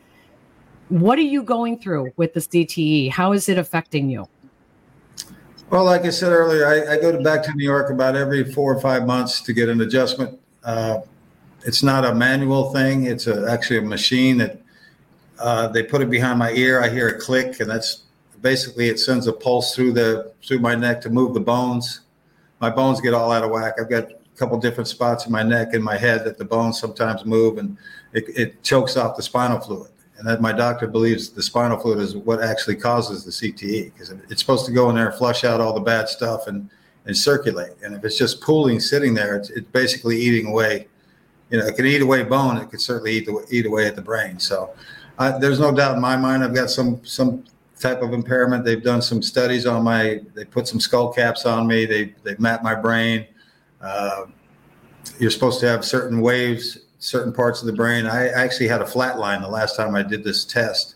What 0.90 1.18
are 1.18 1.24
you 1.24 1.42
going 1.42 1.80
through 1.80 2.14
with 2.18 2.34
the 2.36 2.40
CTE? 2.40 3.10
How 3.10 3.34
is 3.34 3.50
it 3.50 3.58
affecting 3.58 4.10
you? 4.10 4.28
Well, 5.72 5.86
like 5.86 6.06
I 6.06 6.12
said 6.12 6.32
earlier, 6.32 6.68
I, 6.68 6.94
I 6.94 7.02
go 7.02 7.22
back 7.24 7.42
to 7.44 7.54
New 7.56 7.64
York 7.64 7.90
about 7.90 8.16
every 8.16 8.44
four 8.52 8.76
or 8.76 8.80
five 8.80 9.08
months 9.08 9.42
to 9.42 9.54
get 9.54 9.68
an 9.68 9.82
adjustment. 9.82 10.40
Uh, 10.64 11.00
it's 11.64 11.82
not 11.82 12.06
a 12.06 12.14
manual 12.14 12.72
thing; 12.72 13.06
it's 13.06 13.26
a, 13.26 13.50
actually 13.50 13.80
a 13.80 13.82
machine 13.82 14.38
that 14.38 14.62
uh, 15.40 15.68
they 15.68 15.84
put 15.84 16.02
it 16.02 16.10
behind 16.10 16.40
my 16.40 16.52
ear. 16.52 16.82
I 16.82 16.90
hear 16.90 17.10
a 17.10 17.20
click, 17.20 17.60
and 17.60 17.70
that's 17.70 18.04
basically 18.42 18.90
it 18.90 19.00
sends 19.00 19.28
a 19.28 19.34
pulse 19.34 19.76
through 19.76 19.94
the 19.94 20.34
through 20.44 20.60
my 20.60 20.76
neck 20.76 21.02
to 21.02 21.10
move 21.10 21.34
the 21.34 21.40
bones. 21.40 22.02
My 22.62 22.70
bones 22.70 23.02
get 23.02 23.14
all 23.14 23.32
out 23.32 23.44
of 23.44 23.52
whack. 23.52 23.74
I've 23.80 23.90
got 23.90 24.12
a 24.12 24.38
couple 24.38 24.58
different 24.60 24.88
spots 24.88 25.26
in 25.26 25.32
my 25.32 25.44
neck 25.44 25.74
and 25.74 25.84
my 25.84 25.98
head 25.98 26.24
that 26.26 26.38
the 26.38 26.46
bones 26.46 26.80
sometimes 26.80 27.26
move, 27.26 27.58
and 27.58 27.78
it, 28.14 28.26
it 28.30 28.64
chokes 28.64 28.98
off 28.98 29.16
the 29.16 29.24
spinal 29.24 29.60
fluid. 29.60 29.92
And 30.18 30.26
that 30.28 30.42
my 30.42 30.54
doctor 30.54 30.88
believes 30.88 31.30
the 31.30 31.44
spinal 31.44 31.78
fluid 31.78 32.00
is 32.00 32.16
what 32.16 32.42
actually 32.42 32.78
causes 32.78 33.26
the 33.26 33.32
CTE 33.32 33.94
because 33.94 34.12
it's 34.30 34.40
supposed 34.40 34.66
to 34.66 34.72
go 34.72 34.90
in 34.90 34.96
there 34.96 35.10
and 35.10 35.18
flush 35.18 35.44
out 35.44 35.60
all 35.60 35.74
the 35.74 35.82
bad 35.82 36.08
stuff 36.08 36.48
and 36.48 36.70
and 37.06 37.16
circulate. 37.16 37.74
And 37.84 37.96
if 37.96 38.04
it's 38.04 38.18
just 38.18 38.42
pooling, 38.42 38.80
sitting 38.80 39.14
there, 39.14 39.36
it's, 39.36 39.50
it's 39.52 39.70
basically 39.70 40.18
eating 40.20 40.48
away. 40.48 40.88
You 41.50 41.60
know, 41.60 41.66
it 41.68 41.76
can 41.76 41.86
eat 41.86 42.02
away 42.02 42.24
bone. 42.24 42.58
It 42.58 42.70
could 42.70 42.82
certainly 42.82 43.12
eat 43.14 43.26
the, 43.26 43.46
eat 43.52 43.66
away 43.66 43.88
at 43.88 43.96
the 43.96 44.02
brain. 44.02 44.40
So 44.40 44.72
I, 45.18 45.38
there's 45.38 45.60
no 45.60 45.74
doubt 45.74 45.96
in 45.96 46.02
my 46.02 46.18
mind. 46.18 46.44
I've 46.44 46.54
got 46.54 46.70
some 46.70 47.04
some 47.06 47.44
type 47.80 48.02
of 48.02 48.14
impairment. 48.14 48.66
They've 48.66 48.84
done 48.84 49.02
some 49.02 49.22
studies 49.22 49.66
on 49.66 49.84
my. 49.84 50.22
They 50.34 50.46
put 50.46 50.68
some 50.68 50.80
skull 50.80 51.14
caps 51.14 51.46
on 51.46 51.68
me. 51.68 51.86
They 51.86 52.16
they 52.24 52.36
mapped 52.38 52.64
my 52.64 52.76
brain. 52.76 53.28
Uh, 53.82 54.26
you're 55.20 55.32
supposed 55.32 55.60
to 55.62 55.68
have 55.68 55.86
certain 55.86 56.22
waves, 56.22 56.80
certain 57.00 57.32
parts 57.32 57.62
of 57.62 57.68
the 57.68 57.74
brain. 57.74 58.06
I 58.06 58.30
actually 58.30 58.68
had 58.68 58.82
a 58.82 58.86
flat 58.86 59.20
line 59.20 59.42
the 59.42 59.48
last 59.48 59.76
time 59.76 59.96
I 59.96 60.04
did 60.04 60.24
this 60.24 60.44
test, 60.44 60.96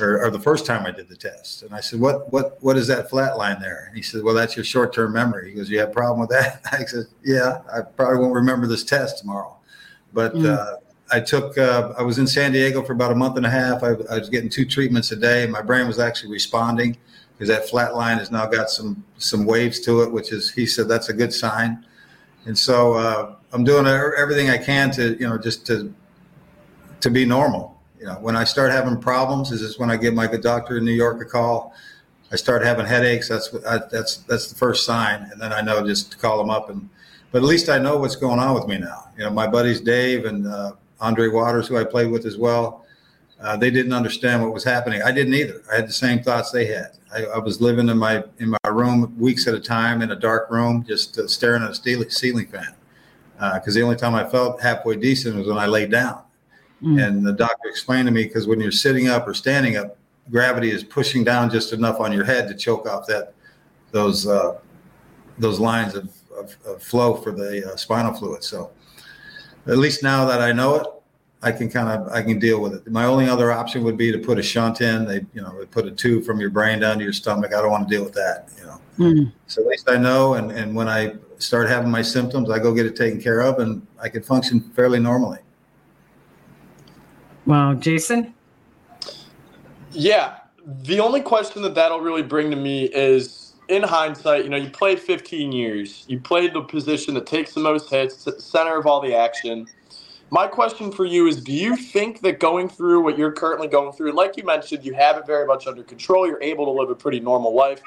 or, 0.00 0.24
or 0.24 0.30
the 0.30 0.40
first 0.40 0.66
time 0.66 0.86
I 0.86 0.90
did 0.90 1.08
the 1.08 1.16
test. 1.16 1.62
And 1.62 1.74
I 1.74 1.80
said, 1.80 2.00
"What 2.00 2.32
what 2.32 2.62
what 2.62 2.76
is 2.76 2.86
that 2.88 3.10
flat 3.10 3.36
line 3.36 3.60
there?" 3.60 3.84
And 3.86 3.96
he 3.96 4.02
said, 4.02 4.22
"Well, 4.22 4.34
that's 4.34 4.56
your 4.56 4.64
short 4.64 4.92
term 4.92 5.12
memory." 5.12 5.50
He 5.50 5.56
goes, 5.56 5.70
"You 5.70 5.78
have 5.80 5.90
a 5.90 5.92
problem 5.92 6.20
with 6.20 6.30
that?" 6.30 6.60
I 6.72 6.84
said, 6.84 7.06
"Yeah, 7.24 7.58
I 7.72 7.82
probably 7.82 8.18
won't 8.18 8.34
remember 8.34 8.66
this 8.66 8.84
test 8.84 9.18
tomorrow." 9.18 9.56
But 10.12 10.34
mm. 10.34 10.46
uh, 10.46 10.76
I 11.14 11.20
took. 11.20 11.56
Uh, 11.56 11.92
I 11.96 12.02
was 12.02 12.18
in 12.18 12.26
San 12.26 12.50
Diego 12.50 12.82
for 12.82 12.92
about 12.92 13.12
a 13.12 13.14
month 13.14 13.36
and 13.36 13.46
a 13.46 13.50
half. 13.50 13.84
I, 13.84 13.90
I 14.10 14.18
was 14.18 14.28
getting 14.28 14.48
two 14.48 14.64
treatments 14.64 15.12
a 15.12 15.16
day. 15.16 15.46
My 15.46 15.62
brain 15.62 15.86
was 15.86 16.00
actually 16.00 16.32
responding 16.32 16.96
because 17.32 17.48
that 17.48 17.68
flat 17.68 17.94
line 17.94 18.18
has 18.18 18.32
now 18.32 18.46
got 18.46 18.68
some 18.68 19.04
some 19.18 19.44
waves 19.44 19.78
to 19.80 20.02
it, 20.02 20.10
which 20.10 20.32
is 20.32 20.50
he 20.50 20.66
said 20.66 20.88
that's 20.88 21.10
a 21.10 21.12
good 21.12 21.32
sign. 21.32 21.86
And 22.46 22.58
so 22.58 22.94
uh, 22.94 23.36
I'm 23.52 23.62
doing 23.62 23.86
everything 23.86 24.50
I 24.50 24.58
can 24.58 24.90
to 24.92 25.16
you 25.20 25.28
know 25.28 25.38
just 25.38 25.64
to 25.68 25.94
to 26.98 27.10
be 27.10 27.24
normal. 27.24 27.80
You 28.00 28.06
know, 28.06 28.14
when 28.14 28.34
I 28.34 28.42
start 28.42 28.72
having 28.72 29.00
problems, 29.00 29.52
is 29.52 29.60
this 29.60 29.78
when 29.78 29.92
I 29.92 29.96
give 29.96 30.14
my 30.14 30.26
good 30.26 30.42
doctor 30.42 30.78
in 30.78 30.84
New 30.84 30.92
York 30.92 31.22
a 31.22 31.24
call. 31.24 31.74
I 32.32 32.36
start 32.36 32.64
having 32.64 32.86
headaches. 32.86 33.28
That's 33.28 33.54
I, 33.68 33.78
that's 33.88 34.16
that's 34.28 34.48
the 34.48 34.56
first 34.56 34.84
sign, 34.84 35.28
and 35.30 35.40
then 35.40 35.52
I 35.52 35.60
know 35.60 35.86
just 35.86 36.10
to 36.10 36.18
call 36.18 36.38
them 36.38 36.50
up 36.50 36.70
and. 36.70 36.88
But 37.30 37.42
at 37.42 37.48
least 37.48 37.68
I 37.68 37.78
know 37.78 37.96
what's 37.96 38.14
going 38.14 38.38
on 38.38 38.54
with 38.54 38.68
me 38.68 38.78
now. 38.78 39.08
You 39.18 39.24
know, 39.24 39.30
my 39.30 39.48
buddies 39.48 39.80
Dave 39.80 40.24
and 40.24 40.46
uh, 40.46 40.74
Andre 41.00 41.28
Waters, 41.28 41.66
who 41.66 41.76
I 41.76 41.84
played 41.84 42.10
with 42.10 42.26
as 42.26 42.36
well. 42.36 42.84
Uh, 43.40 43.56
they 43.56 43.70
didn't 43.70 43.92
understand 43.92 44.42
what 44.42 44.54
was 44.54 44.64
happening. 44.64 45.02
I 45.02 45.12
didn't 45.12 45.34
either. 45.34 45.62
I 45.70 45.76
had 45.76 45.88
the 45.88 45.92
same 45.92 46.22
thoughts 46.22 46.50
they 46.50 46.66
had. 46.66 46.92
I, 47.12 47.24
I 47.24 47.38
was 47.38 47.60
living 47.60 47.88
in 47.88 47.98
my 47.98 48.22
in 48.38 48.50
my 48.50 48.70
room 48.70 49.14
weeks 49.18 49.46
at 49.46 49.54
a 49.54 49.60
time 49.60 50.02
in 50.02 50.10
a 50.12 50.16
dark 50.16 50.50
room, 50.50 50.84
just 50.86 51.18
uh, 51.18 51.26
staring 51.26 51.62
at 51.62 51.70
a 51.70 51.74
ceiling, 51.74 52.10
ceiling 52.10 52.46
fan. 52.46 52.74
Because 53.34 53.76
uh, 53.76 53.80
the 53.80 53.82
only 53.82 53.96
time 53.96 54.14
I 54.14 54.24
felt 54.24 54.62
halfway 54.62 54.96
decent 54.96 55.36
was 55.36 55.46
when 55.46 55.58
I 55.58 55.66
laid 55.66 55.90
down. 55.90 56.22
Mm. 56.82 57.06
And 57.06 57.26
the 57.26 57.32
doctor 57.32 57.68
explained 57.68 58.06
to 58.06 58.12
me 58.12 58.24
because 58.24 58.46
when 58.46 58.60
you're 58.60 58.72
sitting 58.72 59.08
up 59.08 59.26
or 59.26 59.34
standing 59.34 59.76
up, 59.76 59.96
gravity 60.30 60.70
is 60.70 60.84
pushing 60.84 61.24
down 61.24 61.50
just 61.50 61.72
enough 61.72 62.00
on 62.00 62.12
your 62.12 62.24
head 62.24 62.48
to 62.48 62.54
choke 62.54 62.86
off 62.86 63.06
that 63.06 63.34
those 63.90 64.26
uh, 64.26 64.58
those 65.38 65.58
lines 65.58 65.94
of, 65.94 66.10
of, 66.36 66.56
of, 66.66 66.82
flow 66.82 67.14
for 67.14 67.32
the 67.32 67.72
uh, 67.72 67.76
spinal 67.76 68.12
fluid. 68.14 68.44
So 68.44 68.70
at 69.66 69.78
least 69.78 70.02
now 70.02 70.24
that 70.26 70.40
I 70.40 70.52
know 70.52 70.74
it, 70.76 70.86
I 71.42 71.52
can 71.52 71.68
kind 71.68 71.88
of 71.88 72.10
I 72.10 72.22
can 72.22 72.38
deal 72.38 72.60
with 72.60 72.74
it. 72.74 72.90
My 72.90 73.04
only 73.04 73.28
other 73.28 73.52
option 73.52 73.84
would 73.84 73.98
be 73.98 74.10
to 74.10 74.18
put 74.18 74.38
a 74.38 74.42
shunt 74.42 74.80
in. 74.80 75.04
They 75.04 75.26
you 75.34 75.42
know 75.42 75.58
they 75.58 75.66
put 75.66 75.86
a 75.86 75.90
tube 75.90 76.24
from 76.24 76.40
your 76.40 76.50
brain 76.50 76.80
down 76.80 76.98
to 76.98 77.04
your 77.04 77.12
stomach. 77.12 77.52
I 77.54 77.60
don't 77.60 77.70
want 77.70 77.88
to 77.88 77.94
deal 77.94 78.02
with 78.02 78.14
that. 78.14 78.48
You 78.58 78.64
know. 78.64 78.80
Mm. 78.98 79.32
So 79.46 79.60
at 79.62 79.68
least 79.68 79.90
I 79.90 79.98
know, 79.98 80.34
and 80.34 80.50
and 80.50 80.74
when 80.74 80.88
I 80.88 81.14
start 81.38 81.68
having 81.68 81.90
my 81.90 82.00
symptoms, 82.00 82.48
I 82.50 82.58
go 82.58 82.74
get 82.74 82.86
it 82.86 82.96
taken 82.96 83.20
care 83.20 83.40
of, 83.40 83.58
and 83.58 83.86
I 84.00 84.08
can 84.08 84.22
function 84.22 84.60
fairly 84.74 85.00
normally. 85.00 85.40
Wow, 87.44 87.74
Jason. 87.74 88.32
Yeah, 89.90 90.38
the 90.82 90.98
only 90.98 91.20
question 91.20 91.60
that 91.62 91.74
that'll 91.74 92.00
really 92.00 92.22
bring 92.22 92.50
to 92.50 92.56
me 92.56 92.84
is 92.86 93.43
in 93.68 93.82
hindsight, 93.82 94.44
you 94.44 94.50
know, 94.50 94.56
you 94.56 94.70
played 94.70 95.00
15 95.00 95.52
years. 95.52 96.04
You 96.08 96.20
played 96.20 96.54
the 96.54 96.62
position 96.62 97.14
that 97.14 97.26
takes 97.26 97.54
the 97.54 97.60
most 97.60 97.90
hits, 97.90 98.28
center 98.44 98.78
of 98.78 98.86
all 98.86 99.00
the 99.00 99.14
action. 99.14 99.66
My 100.30 100.46
question 100.46 100.90
for 100.90 101.04
you 101.04 101.26
is 101.26 101.42
do 101.42 101.52
you 101.52 101.76
think 101.76 102.20
that 102.22 102.40
going 102.40 102.68
through 102.68 103.02
what 103.02 103.16
you're 103.16 103.32
currently 103.32 103.68
going 103.68 103.92
through, 103.92 104.12
like 104.12 104.36
you 104.36 104.42
mentioned, 104.42 104.84
you 104.84 104.94
have 104.94 105.16
it 105.16 105.26
very 105.26 105.46
much 105.46 105.66
under 105.66 105.82
control, 105.82 106.26
you're 106.26 106.42
able 106.42 106.64
to 106.66 106.72
live 106.72 106.90
a 106.90 106.94
pretty 106.94 107.20
normal 107.20 107.54
life. 107.54 107.80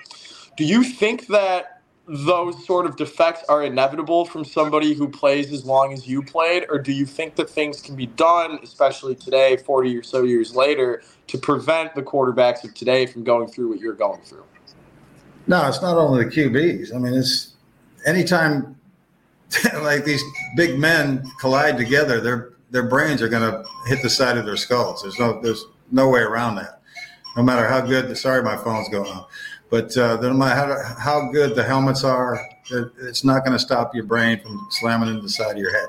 Do 0.55 0.63
you 0.63 0.83
think 0.83 1.27
that 1.27 1.81
those 2.07 2.65
sort 2.65 2.85
of 2.85 2.95
defects 2.95 3.43
are 3.49 3.63
inevitable 3.63 4.23
from 4.23 4.45
somebody 4.45 4.93
who 4.93 5.09
plays 5.09 5.51
as 5.51 5.65
long 5.65 5.91
as 5.91 6.07
you 6.07 6.23
played, 6.23 6.65
or 6.69 6.79
do 6.79 6.93
you 6.93 7.05
think 7.05 7.35
that 7.35 7.49
things 7.49 7.81
can 7.81 7.95
be 7.95 8.05
done, 8.05 8.59
especially 8.63 9.13
today, 9.13 9.57
40 9.57 9.97
or 9.97 10.03
so 10.03 10.23
years 10.23 10.55
later, 10.55 11.03
to 11.27 11.37
prevent 11.37 11.95
the 11.95 12.01
quarterbacks 12.01 12.63
of 12.63 12.73
today 12.73 13.05
from 13.05 13.25
going 13.25 13.47
through 13.47 13.69
what 13.69 13.79
you're 13.79 13.93
going 13.93 14.21
through? 14.21 14.45
No, 15.47 15.67
it's 15.67 15.81
not 15.81 15.97
only 15.97 16.25
the 16.25 16.31
QBs. 16.31 16.93
I 16.93 16.97
mean, 16.97 17.13
it's 17.13 17.53
anytime 18.05 18.75
like 19.81 20.03
these 20.03 20.21
big 20.55 20.77
men 20.77 21.23
collide 21.39 21.77
together, 21.77 22.19
their 22.19 22.53
their 22.69 22.83
brains 22.83 23.21
are 23.21 23.29
going 23.29 23.49
to 23.49 23.63
hit 23.85 24.01
the 24.01 24.09
side 24.09 24.37
of 24.37 24.45
their 24.45 24.57
skulls. 24.57 25.01
There's 25.01 25.19
no 25.19 25.41
there's 25.41 25.63
no 25.91 26.09
way 26.09 26.19
around 26.19 26.55
that. 26.55 26.81
No 27.35 27.43
matter 27.43 27.67
how 27.67 27.81
good. 27.81 28.09
the, 28.09 28.15
Sorry, 28.15 28.43
my 28.43 28.57
phone's 28.57 28.89
going 28.89 29.09
on. 29.09 29.25
But 29.69 29.95
uh, 29.97 30.19
no 30.21 30.33
matter 30.33 30.83
how, 30.83 30.95
how 30.95 31.31
good 31.31 31.55
the 31.55 31.63
helmets 31.63 32.03
are, 32.03 32.39
it's 32.71 33.23
not 33.23 33.43
going 33.43 33.51
to 33.51 33.59
stop 33.59 33.93
your 33.93 34.05
brain 34.05 34.39
from 34.39 34.65
slamming 34.71 35.09
into 35.09 35.21
the 35.21 35.29
side 35.29 35.51
of 35.51 35.57
your 35.57 35.73
head. 35.73 35.87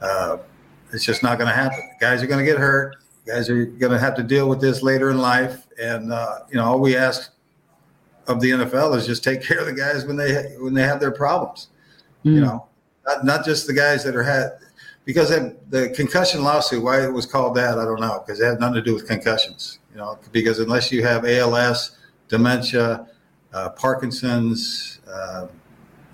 Uh, 0.00 0.38
it's 0.92 1.04
just 1.04 1.22
not 1.22 1.38
going 1.38 1.48
to 1.48 1.54
happen. 1.54 1.78
Guys 2.00 2.22
are 2.22 2.26
going 2.26 2.44
to 2.44 2.50
get 2.50 2.58
hurt. 2.58 2.96
Guys 3.26 3.48
are 3.50 3.66
going 3.66 3.92
to 3.92 3.98
have 3.98 4.14
to 4.16 4.22
deal 4.22 4.48
with 4.48 4.60
this 4.60 4.82
later 4.82 5.10
in 5.10 5.18
life. 5.18 5.66
And 5.80 6.12
uh, 6.12 6.40
you 6.50 6.56
know, 6.56 6.64
all 6.64 6.80
we 6.80 6.96
ask 6.96 7.33
of 8.26 8.40
the 8.40 8.50
NFL 8.50 8.96
is 8.96 9.06
just 9.06 9.22
take 9.22 9.42
care 9.42 9.58
of 9.58 9.66
the 9.66 9.72
guys 9.72 10.04
when 10.04 10.16
they 10.16 10.54
when 10.58 10.74
they 10.74 10.82
have 10.82 11.00
their 11.00 11.10
problems. 11.10 11.68
Mm. 12.24 12.34
You 12.34 12.40
know, 12.40 12.66
not, 13.06 13.24
not 13.24 13.44
just 13.44 13.66
the 13.66 13.74
guys 13.74 14.04
that 14.04 14.16
are 14.16 14.22
had 14.22 14.52
because 15.04 15.28
the 15.28 15.92
concussion 15.94 16.42
lawsuit. 16.42 16.82
Why 16.82 17.04
it 17.04 17.12
was 17.12 17.26
called 17.26 17.56
that, 17.56 17.78
I 17.78 17.84
don't 17.84 18.00
know, 18.00 18.22
because 18.24 18.40
it 18.40 18.46
had 18.46 18.60
nothing 18.60 18.76
to 18.76 18.82
do 18.82 18.94
with 18.94 19.06
concussions. 19.06 19.78
You 19.92 19.98
know, 19.98 20.18
because 20.32 20.58
unless 20.58 20.90
you 20.90 21.02
have 21.02 21.24
ALS, 21.24 21.96
dementia, 22.28 23.06
uh, 23.52 23.70
Parkinson's, 23.70 25.00
uh, 25.08 25.46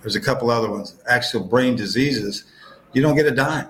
there's 0.02 0.16
a 0.16 0.20
couple 0.20 0.50
other 0.50 0.70
ones, 0.70 0.96
actual 1.08 1.44
brain 1.44 1.76
diseases, 1.76 2.44
you 2.92 3.00
don't 3.00 3.16
get 3.16 3.26
a 3.26 3.30
dime. 3.30 3.68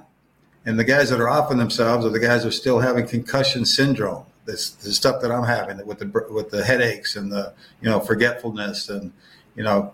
And 0.67 0.79
the 0.79 0.85
guys 0.85 1.11
that 1.11 1.21
are 1.21 1.31
offing 1.31 1.59
themselves 1.59 2.05
are 2.05 2.11
the 2.11 2.21
guys 2.21 2.43
that 2.43 2.49
are 2.49 2.53
still 2.53 2.81
having 2.81 3.07
concussion 3.07 3.65
syndrome 3.65 4.25
this 4.51 4.71
the 4.71 4.93
stuff 4.93 5.21
that 5.23 5.31
I'm 5.31 5.45
having 5.45 5.85
with 5.87 5.99
the 5.99 6.27
with 6.31 6.51
the 6.51 6.65
headaches 6.65 7.17
and 7.17 7.31
the 7.31 7.53
you 7.81 7.89
know 7.89 8.01
forgetfulness 8.01 8.89
and 8.89 9.13
you 9.57 9.63
know 9.63 9.93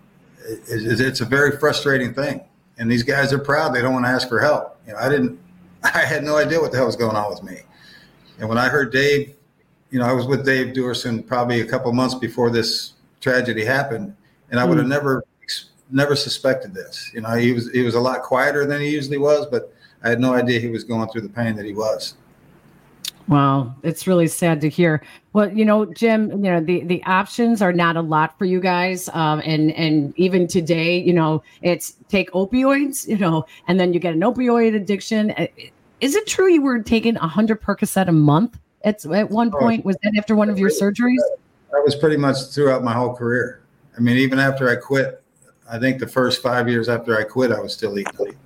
it, 0.48 1.00
it's 1.00 1.20
a 1.20 1.24
very 1.24 1.58
frustrating 1.58 2.14
thing. 2.14 2.40
And 2.78 2.90
these 2.90 3.02
guys 3.02 3.32
are 3.32 3.38
proud; 3.38 3.74
they 3.74 3.82
don't 3.82 3.92
want 3.92 4.04
to 4.04 4.10
ask 4.10 4.28
for 4.28 4.40
help. 4.40 4.78
You 4.86 4.92
know, 4.92 4.98
I 4.98 5.08
didn't, 5.08 5.38
I 5.82 6.00
had 6.00 6.24
no 6.24 6.36
idea 6.36 6.60
what 6.60 6.72
the 6.72 6.78
hell 6.78 6.86
was 6.86 6.96
going 6.96 7.16
on 7.16 7.30
with 7.30 7.42
me. 7.42 7.60
And 8.38 8.48
when 8.48 8.58
I 8.58 8.68
heard 8.68 8.92
Dave, 8.92 9.34
you 9.90 9.98
know, 9.98 10.04
I 10.04 10.12
was 10.12 10.26
with 10.26 10.44
Dave 10.44 10.74
Duerson 10.74 11.26
probably 11.26 11.60
a 11.60 11.66
couple 11.66 11.92
months 11.92 12.14
before 12.14 12.50
this 12.50 12.92
tragedy 13.20 13.64
happened, 13.64 14.14
and 14.50 14.60
I 14.60 14.64
would 14.64 14.76
have 14.78 14.86
mm. 14.86 14.90
never 14.90 15.24
never 15.90 16.16
suspected 16.16 16.74
this. 16.74 17.10
You 17.14 17.22
know, 17.22 17.34
he 17.34 17.52
was 17.52 17.70
he 17.70 17.82
was 17.82 17.94
a 17.94 18.00
lot 18.00 18.22
quieter 18.22 18.66
than 18.66 18.80
he 18.80 18.90
usually 18.90 19.18
was, 19.18 19.46
but 19.46 19.72
I 20.02 20.10
had 20.10 20.20
no 20.20 20.34
idea 20.34 20.60
he 20.60 20.68
was 20.68 20.84
going 20.84 21.08
through 21.08 21.22
the 21.22 21.28
pain 21.28 21.56
that 21.56 21.64
he 21.64 21.72
was. 21.72 22.14
Wow, 23.28 23.74
it's 23.82 24.06
really 24.06 24.28
sad 24.28 24.60
to 24.60 24.68
hear. 24.68 25.02
Well, 25.32 25.52
you 25.52 25.64
know, 25.64 25.84
Jim, 25.84 26.30
you 26.30 26.50
know 26.50 26.60
the 26.60 26.84
the 26.84 27.02
options 27.04 27.60
are 27.60 27.72
not 27.72 27.96
a 27.96 28.00
lot 28.00 28.38
for 28.38 28.44
you 28.44 28.60
guys, 28.60 29.08
um, 29.08 29.42
and 29.44 29.72
and 29.72 30.14
even 30.16 30.46
today, 30.46 30.98
you 30.98 31.12
know, 31.12 31.42
it's 31.60 31.94
take 32.08 32.30
opioids, 32.32 33.06
you 33.08 33.18
know, 33.18 33.44
and 33.66 33.80
then 33.80 33.92
you 33.92 33.98
get 33.98 34.14
an 34.14 34.20
opioid 34.20 34.76
addiction. 34.76 35.32
Uh, 35.32 35.48
is 36.00 36.14
it 36.14 36.26
true 36.28 36.48
you 36.48 36.62
were 36.62 36.80
taking 36.80 37.16
hundred 37.16 37.60
Percocet 37.60 38.06
a 38.06 38.12
month 38.12 38.58
at 38.84 39.04
at 39.06 39.28
one 39.28 39.50
point? 39.50 39.84
Was 39.84 39.96
that 40.04 40.12
after 40.16 40.36
one 40.36 40.48
of 40.48 40.58
your 40.58 40.70
surgeries? 40.70 41.18
That 41.72 41.82
was 41.84 41.96
pretty 41.96 42.16
much 42.16 42.36
throughout 42.54 42.84
my 42.84 42.92
whole 42.92 43.14
career. 43.14 43.62
I 43.96 44.00
mean, 44.00 44.18
even 44.18 44.38
after 44.38 44.68
I 44.68 44.76
quit, 44.76 45.20
I 45.68 45.80
think 45.80 45.98
the 45.98 46.06
first 46.06 46.42
five 46.42 46.68
years 46.68 46.88
after 46.88 47.18
I 47.18 47.24
quit, 47.24 47.50
I 47.50 47.58
was 47.58 47.72
still 47.72 47.98
eating. 47.98 48.36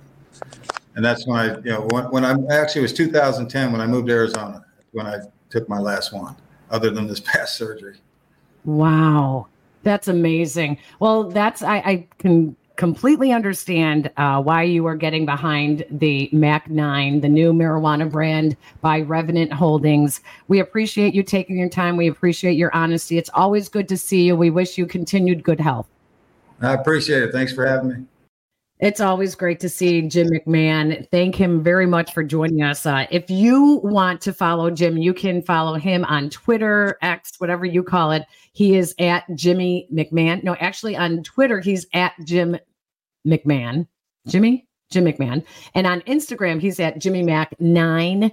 And 0.95 1.05
that's 1.05 1.27
when 1.27 1.39
I, 1.39 1.57
you 1.57 1.71
know, 1.71 1.87
when, 1.91 2.05
when 2.05 2.25
I 2.25 2.35
actually 2.53 2.79
it 2.79 2.83
was 2.83 2.93
2010 2.93 3.71
when 3.71 3.79
I 3.79 3.87
moved 3.87 4.07
to 4.07 4.13
Arizona 4.13 4.65
when 4.91 5.07
I 5.07 5.19
took 5.49 5.67
my 5.69 5.79
last 5.79 6.13
one, 6.13 6.35
other 6.69 6.89
than 6.89 7.07
this 7.07 7.19
past 7.25 7.55
surgery. 7.55 7.97
Wow, 8.65 9.47
that's 9.83 10.07
amazing. 10.07 10.77
Well, 10.99 11.23
that's 11.25 11.61
I, 11.63 11.77
I 11.77 12.07
can 12.19 12.55
completely 12.75 13.31
understand 13.31 14.09
uh, 14.17 14.41
why 14.41 14.63
you 14.63 14.85
are 14.87 14.95
getting 14.95 15.25
behind 15.25 15.85
the 15.91 16.29
Mac 16.31 16.69
9, 16.69 17.21
the 17.21 17.29
new 17.29 17.53
marijuana 17.53 18.09
brand 18.09 18.57
by 18.81 19.01
Revenant 19.01 19.53
Holdings. 19.53 20.21
We 20.47 20.59
appreciate 20.59 21.13
you 21.13 21.21
taking 21.21 21.59
your 21.59 21.69
time. 21.69 21.97
We 21.97 22.07
appreciate 22.07 22.53
your 22.53 22.73
honesty. 22.75 23.17
It's 23.17 23.29
always 23.35 23.69
good 23.69 23.87
to 23.89 23.97
see 23.97 24.23
you. 24.23 24.35
We 24.35 24.49
wish 24.49 24.77
you 24.77 24.87
continued 24.87 25.43
good 25.43 25.59
health. 25.59 25.87
I 26.59 26.73
appreciate 26.73 27.23
it. 27.23 27.31
Thanks 27.31 27.53
for 27.53 27.65
having 27.65 27.89
me. 27.89 28.05
It's 28.81 28.99
always 28.99 29.35
great 29.35 29.59
to 29.59 29.69
see 29.69 30.01
Jim 30.01 30.27
McMahon. 30.29 31.07
Thank 31.11 31.35
him 31.35 31.61
very 31.61 31.85
much 31.85 32.11
for 32.13 32.23
joining 32.23 32.63
us. 32.63 32.83
Uh, 32.83 33.05
if 33.11 33.29
you 33.29 33.79
want 33.83 34.21
to 34.21 34.33
follow 34.33 34.71
Jim, 34.71 34.97
you 34.97 35.13
can 35.13 35.43
follow 35.43 35.75
him 35.75 36.03
on 36.05 36.31
Twitter, 36.31 36.97
X, 37.03 37.33
whatever 37.37 37.63
you 37.63 37.83
call 37.83 38.11
it. 38.11 38.23
He 38.53 38.75
is 38.75 38.95
at 38.97 39.23
Jimmy 39.35 39.87
McMahon. 39.93 40.43
No, 40.43 40.55
actually, 40.55 40.97
on 40.97 41.21
Twitter, 41.21 41.59
he's 41.59 41.85
at 41.93 42.13
Jim 42.25 42.57
McMahon. 43.25 43.85
Jimmy? 44.27 44.67
Jim 44.89 45.05
McMahon. 45.05 45.45
And 45.75 45.85
on 45.85 46.01
Instagram, 46.01 46.59
he's 46.59 46.79
at 46.79 46.97
Jimmy 46.97 47.21
Mac 47.21 47.55
9XX. 47.59 48.31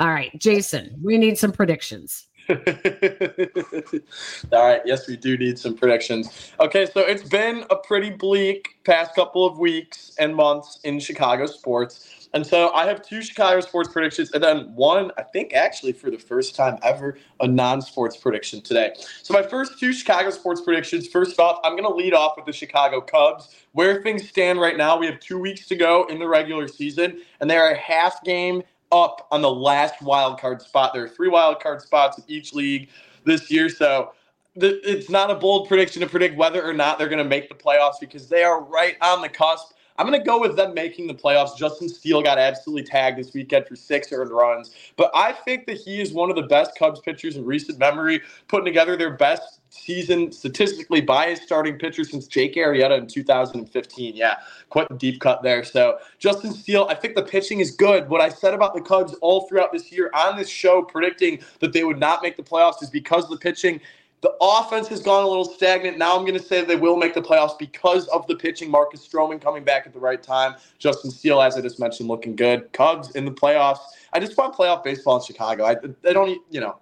All 0.00 0.08
right, 0.08 0.36
Jason, 0.36 1.00
we 1.02 1.16
need 1.16 1.38
some 1.38 1.52
predictions. 1.52 2.26
All 4.52 4.66
right. 4.66 4.80
Yes, 4.86 5.06
we 5.06 5.16
do 5.16 5.36
need 5.36 5.58
some 5.58 5.76
predictions. 5.76 6.52
Okay, 6.60 6.86
so 6.86 7.00
it's 7.00 7.28
been 7.28 7.64
a 7.70 7.76
pretty 7.76 8.10
bleak 8.10 8.78
past 8.84 9.14
couple 9.14 9.44
of 9.44 9.58
weeks 9.58 10.12
and 10.18 10.34
months 10.34 10.80
in 10.84 10.98
Chicago 10.98 11.44
sports. 11.44 12.18
And 12.34 12.46
so 12.46 12.72
I 12.74 12.86
have 12.86 13.02
two 13.02 13.22
Chicago 13.22 13.60
sports 13.60 13.92
predictions, 13.92 14.32
and 14.32 14.42
then 14.42 14.74
one, 14.74 15.10
I 15.16 15.22
think 15.22 15.54
actually 15.54 15.92
for 15.92 16.10
the 16.10 16.18
first 16.18 16.54
time 16.54 16.78
ever, 16.82 17.18
a 17.40 17.46
non 17.46 17.80
sports 17.82 18.16
prediction 18.16 18.60
today. 18.60 18.92
So 19.22 19.34
my 19.34 19.42
first 19.42 19.78
two 19.78 19.92
Chicago 19.92 20.30
sports 20.30 20.60
predictions 20.60 21.08
first 21.08 21.38
off, 21.38 21.60
I'm 21.64 21.72
going 21.72 21.84
to 21.84 21.94
lead 21.94 22.14
off 22.14 22.34
with 22.36 22.46
the 22.46 22.52
Chicago 22.52 23.00
Cubs. 23.00 23.54
Where 23.72 24.02
things 24.02 24.28
stand 24.28 24.60
right 24.60 24.76
now, 24.76 24.98
we 24.98 25.06
have 25.06 25.20
two 25.20 25.38
weeks 25.38 25.66
to 25.68 25.76
go 25.76 26.06
in 26.06 26.18
the 26.18 26.28
regular 26.28 26.68
season, 26.68 27.20
and 27.40 27.48
they 27.48 27.56
are 27.56 27.70
a 27.70 27.76
half 27.76 28.22
game 28.24 28.62
up 28.92 29.26
on 29.30 29.42
the 29.42 29.50
last 29.50 30.00
wild 30.02 30.40
card 30.40 30.62
spot. 30.62 30.92
There 30.92 31.04
are 31.04 31.08
three 31.08 31.28
wild 31.28 31.60
card 31.60 31.82
spots 31.82 32.18
in 32.18 32.24
each 32.28 32.52
league 32.54 32.88
this 33.24 33.50
year. 33.50 33.68
So 33.68 34.12
it's 34.56 35.10
not 35.10 35.30
a 35.30 35.34
bold 35.34 35.68
prediction 35.68 36.00
to 36.00 36.08
predict 36.08 36.36
whether 36.36 36.62
or 36.64 36.72
not 36.72 36.98
they're 36.98 37.08
going 37.08 37.22
to 37.22 37.28
make 37.28 37.48
the 37.48 37.54
playoffs 37.54 38.00
because 38.00 38.28
they 38.28 38.42
are 38.42 38.62
right 38.62 38.96
on 39.00 39.22
the 39.22 39.28
cusp. 39.28 39.74
I'm 39.98 40.06
going 40.06 40.18
to 40.18 40.24
go 40.24 40.40
with 40.40 40.56
them 40.56 40.74
making 40.74 41.08
the 41.08 41.14
playoffs. 41.14 41.56
Justin 41.56 41.88
Steele 41.88 42.22
got 42.22 42.38
absolutely 42.38 42.84
tagged 42.84 43.18
this 43.18 43.34
weekend 43.34 43.66
for 43.66 43.74
six 43.74 44.12
earned 44.12 44.30
runs, 44.30 44.74
but 44.96 45.10
I 45.14 45.32
think 45.32 45.66
that 45.66 45.76
he 45.76 46.00
is 46.00 46.12
one 46.12 46.30
of 46.30 46.36
the 46.36 46.42
best 46.42 46.78
Cubs 46.78 47.00
pitchers 47.00 47.36
in 47.36 47.44
recent 47.44 47.78
memory, 47.78 48.22
putting 48.46 48.64
together 48.64 48.96
their 48.96 49.10
best 49.10 49.58
season 49.70 50.32
statistically 50.32 51.00
by 51.00 51.30
his 51.30 51.40
starting 51.42 51.78
pitcher 51.78 52.04
since 52.04 52.26
Jake 52.26 52.54
Arrieta 52.54 52.98
in 52.98 53.06
2015. 53.06 54.16
Yeah, 54.16 54.36
quite 54.70 54.90
a 54.90 54.94
deep 54.94 55.20
cut 55.20 55.42
there. 55.42 55.64
So 55.64 55.98
Justin 56.18 56.52
Steele, 56.52 56.86
I 56.88 56.94
think 56.94 57.14
the 57.14 57.22
pitching 57.22 57.60
is 57.60 57.72
good. 57.72 58.08
What 58.08 58.20
I 58.20 58.28
said 58.28 58.54
about 58.54 58.74
the 58.74 58.80
Cubs 58.80 59.14
all 59.20 59.46
throughout 59.46 59.72
this 59.72 59.92
year 59.92 60.10
on 60.14 60.36
this 60.36 60.48
show, 60.48 60.82
predicting 60.82 61.40
that 61.60 61.72
they 61.72 61.84
would 61.84 61.98
not 61.98 62.22
make 62.22 62.36
the 62.36 62.42
playoffs, 62.42 62.82
is 62.82 62.90
because 62.90 63.28
the 63.28 63.36
pitching 63.36 63.80
the 64.20 64.34
offense 64.40 64.88
has 64.88 65.00
gone 65.00 65.22
a 65.22 65.28
little 65.28 65.44
stagnant. 65.44 65.96
Now 65.96 66.16
I'm 66.16 66.22
going 66.22 66.38
to 66.38 66.42
say 66.42 66.64
they 66.64 66.76
will 66.76 66.96
make 66.96 67.14
the 67.14 67.22
playoffs 67.22 67.58
because 67.58 68.08
of 68.08 68.26
the 68.26 68.34
pitching. 68.34 68.70
Marcus 68.70 69.06
Stroman 69.06 69.40
coming 69.40 69.62
back 69.62 69.86
at 69.86 69.92
the 69.92 70.00
right 70.00 70.22
time. 70.22 70.56
Justin 70.78 71.10
Steele, 71.10 71.40
as 71.40 71.56
I 71.56 71.60
just 71.60 71.78
mentioned, 71.78 72.08
looking 72.08 72.34
good. 72.34 72.72
Cubs 72.72 73.10
in 73.12 73.24
the 73.24 73.30
playoffs. 73.30 73.78
I 74.12 74.20
just 74.20 74.36
want 74.36 74.54
playoff 74.54 74.82
baseball 74.82 75.16
in 75.18 75.24
Chicago. 75.24 75.64
I, 75.64 75.76
I 76.06 76.12
don't, 76.12 76.40
you 76.50 76.60
know, 76.60 76.78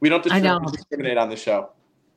we 0.00 0.08
don't 0.08 0.22
discriminate 0.22 1.16
on 1.16 1.30
the 1.30 1.36
show. 1.36 1.70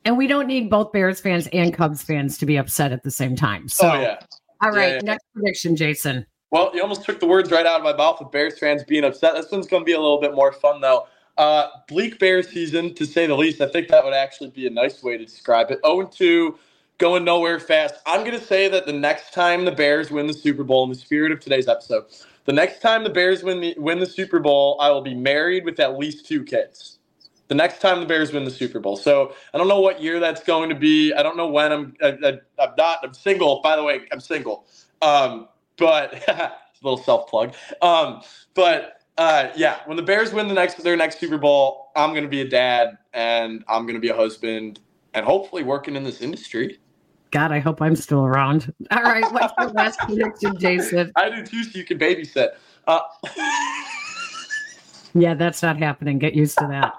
And 0.04 0.16
we 0.16 0.26
don't 0.26 0.46
need 0.46 0.70
both 0.70 0.92
Bears 0.92 1.20
fans 1.20 1.48
and 1.52 1.72
Cubs 1.72 2.02
fans 2.02 2.38
to 2.38 2.46
be 2.46 2.56
upset 2.56 2.92
at 2.92 3.02
the 3.02 3.10
same 3.10 3.36
time. 3.36 3.68
So, 3.68 3.90
oh, 3.90 4.00
yeah. 4.00 4.20
All 4.62 4.70
right, 4.70 4.88
yeah, 4.88 4.94
yeah. 4.94 5.00
next 5.02 5.24
prediction, 5.34 5.76
Jason. 5.76 6.26
Well, 6.50 6.70
you 6.74 6.82
almost 6.82 7.04
took 7.04 7.20
the 7.20 7.26
words 7.26 7.50
right 7.50 7.66
out 7.66 7.80
of 7.80 7.84
my 7.84 7.94
mouth 7.94 8.18
with 8.20 8.30
Bears 8.30 8.58
fans 8.58 8.82
being 8.84 9.04
upset. 9.04 9.34
This 9.34 9.50
one's 9.50 9.66
going 9.66 9.82
to 9.82 9.84
be 9.84 9.92
a 9.92 10.00
little 10.00 10.20
bit 10.20 10.34
more 10.34 10.52
fun, 10.52 10.80
though. 10.80 11.06
Uh, 11.38 11.68
bleak 11.88 12.18
bear 12.18 12.42
season, 12.42 12.94
to 12.96 13.06
say 13.06 13.26
the 13.26 13.36
least. 13.36 13.62
I 13.62 13.68
think 13.68 13.88
that 13.88 14.04
would 14.04 14.14
actually 14.14 14.50
be 14.50 14.66
a 14.66 14.70
nice 14.70 15.02
way 15.04 15.18
to 15.18 15.24
describe 15.24 15.70
it. 15.70 15.80
0 15.86 16.06
2, 16.08 16.58
going 16.98 17.24
nowhere 17.24 17.60
fast. 17.60 17.94
I'm 18.06 18.22
going 18.26 18.38
to 18.38 18.44
say 18.44 18.68
that 18.68 18.86
the 18.86 18.92
next 18.92 19.34
time 19.34 19.64
the 19.64 19.72
Bears 19.72 20.10
win 20.10 20.26
the 20.26 20.34
Super 20.34 20.64
Bowl, 20.64 20.84
in 20.84 20.90
the 20.90 20.96
spirit 20.96 21.32
of 21.32 21.40
today's 21.40 21.68
episode, 21.68 22.06
the 22.46 22.52
next 22.52 22.82
time 22.82 23.04
the 23.04 23.10
Bears 23.10 23.44
win 23.44 23.60
the, 23.60 23.74
win 23.78 24.00
the 24.00 24.06
Super 24.06 24.40
Bowl, 24.40 24.78
I 24.80 24.90
will 24.90 25.02
be 25.02 25.14
married 25.14 25.64
with 25.64 25.80
at 25.80 25.98
least 25.98 26.26
two 26.26 26.44
kids. 26.44 26.98
The 27.48 27.54
next 27.54 27.80
time 27.80 28.00
the 28.00 28.06
Bears 28.06 28.32
win 28.32 28.44
the 28.44 28.50
Super 28.50 28.80
Bowl. 28.80 28.96
So 28.96 29.34
I 29.54 29.58
don't 29.58 29.68
know 29.68 29.80
what 29.80 30.02
year 30.02 30.20
that's 30.20 30.44
going 30.44 30.68
to 30.70 30.74
be. 30.74 31.14
I 31.14 31.22
don't 31.22 31.36
know 31.36 31.48
when. 31.48 31.72
I'm 31.72 31.94
I, 32.02 32.08
am 32.08 32.40
i 32.58 32.64
am 32.64 32.70
not. 32.76 33.00
I'm 33.02 33.14
single. 33.14 33.60
By 33.62 33.76
the 33.76 33.84
way, 33.84 34.02
I'm 34.12 34.20
single. 34.20 34.66
Um, 35.02 35.48
but 35.78 36.28
a 36.28 36.52
little 36.82 36.98
self 37.02 37.28
plug. 37.30 37.54
Um, 37.82 38.22
but 38.54 38.97
uh, 39.18 39.50
yeah, 39.56 39.80
when 39.86 39.96
the 39.96 40.02
Bears 40.02 40.32
win 40.32 40.46
the 40.48 40.54
next 40.54 40.82
their 40.82 40.96
next 40.96 41.18
Super 41.18 41.38
Bowl, 41.38 41.90
I'm 41.96 42.14
gonna 42.14 42.28
be 42.28 42.40
a 42.40 42.48
dad 42.48 42.96
and 43.12 43.64
I'm 43.68 43.84
gonna 43.84 43.98
be 43.98 44.10
a 44.10 44.16
husband 44.16 44.80
and 45.12 45.26
hopefully 45.26 45.64
working 45.64 45.96
in 45.96 46.04
this 46.04 46.20
industry. 46.22 46.78
God, 47.32 47.50
I 47.52 47.58
hope 47.58 47.82
I'm 47.82 47.96
still 47.96 48.24
around. 48.24 48.72
All 48.92 49.02
right, 49.02 49.30
what's 49.32 49.52
your 49.58 49.70
last 49.74 49.98
prediction, 49.98 50.56
Jason? 50.58 51.12
I 51.16 51.28
do 51.30 51.44
too, 51.44 51.64
so 51.64 51.76
you 51.76 51.84
can 51.84 51.98
babysit. 51.98 52.50
Uh, 52.86 53.00
yeah, 55.14 55.34
that's 55.34 55.62
not 55.62 55.76
happening. 55.78 56.18
Get 56.18 56.34
used 56.34 56.56
to 56.58 56.68
that. 56.68 56.94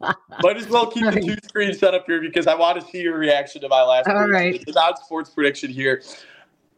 Might 0.42 0.56
as 0.56 0.68
well 0.68 0.90
keep 0.90 1.04
the 1.04 1.20
two 1.20 1.36
screens 1.44 1.78
set 1.78 1.94
up 1.94 2.06
here 2.06 2.20
because 2.20 2.46
I 2.48 2.54
want 2.54 2.80
to 2.80 2.86
see 2.90 3.02
your 3.02 3.16
reaction 3.16 3.60
to 3.62 3.68
my 3.68 3.82
last. 3.82 4.08
All 4.08 4.14
prediction. 4.14 4.64
right, 4.76 4.88
it's 4.92 5.04
sports 5.04 5.30
prediction 5.30 5.70
here. 5.70 6.02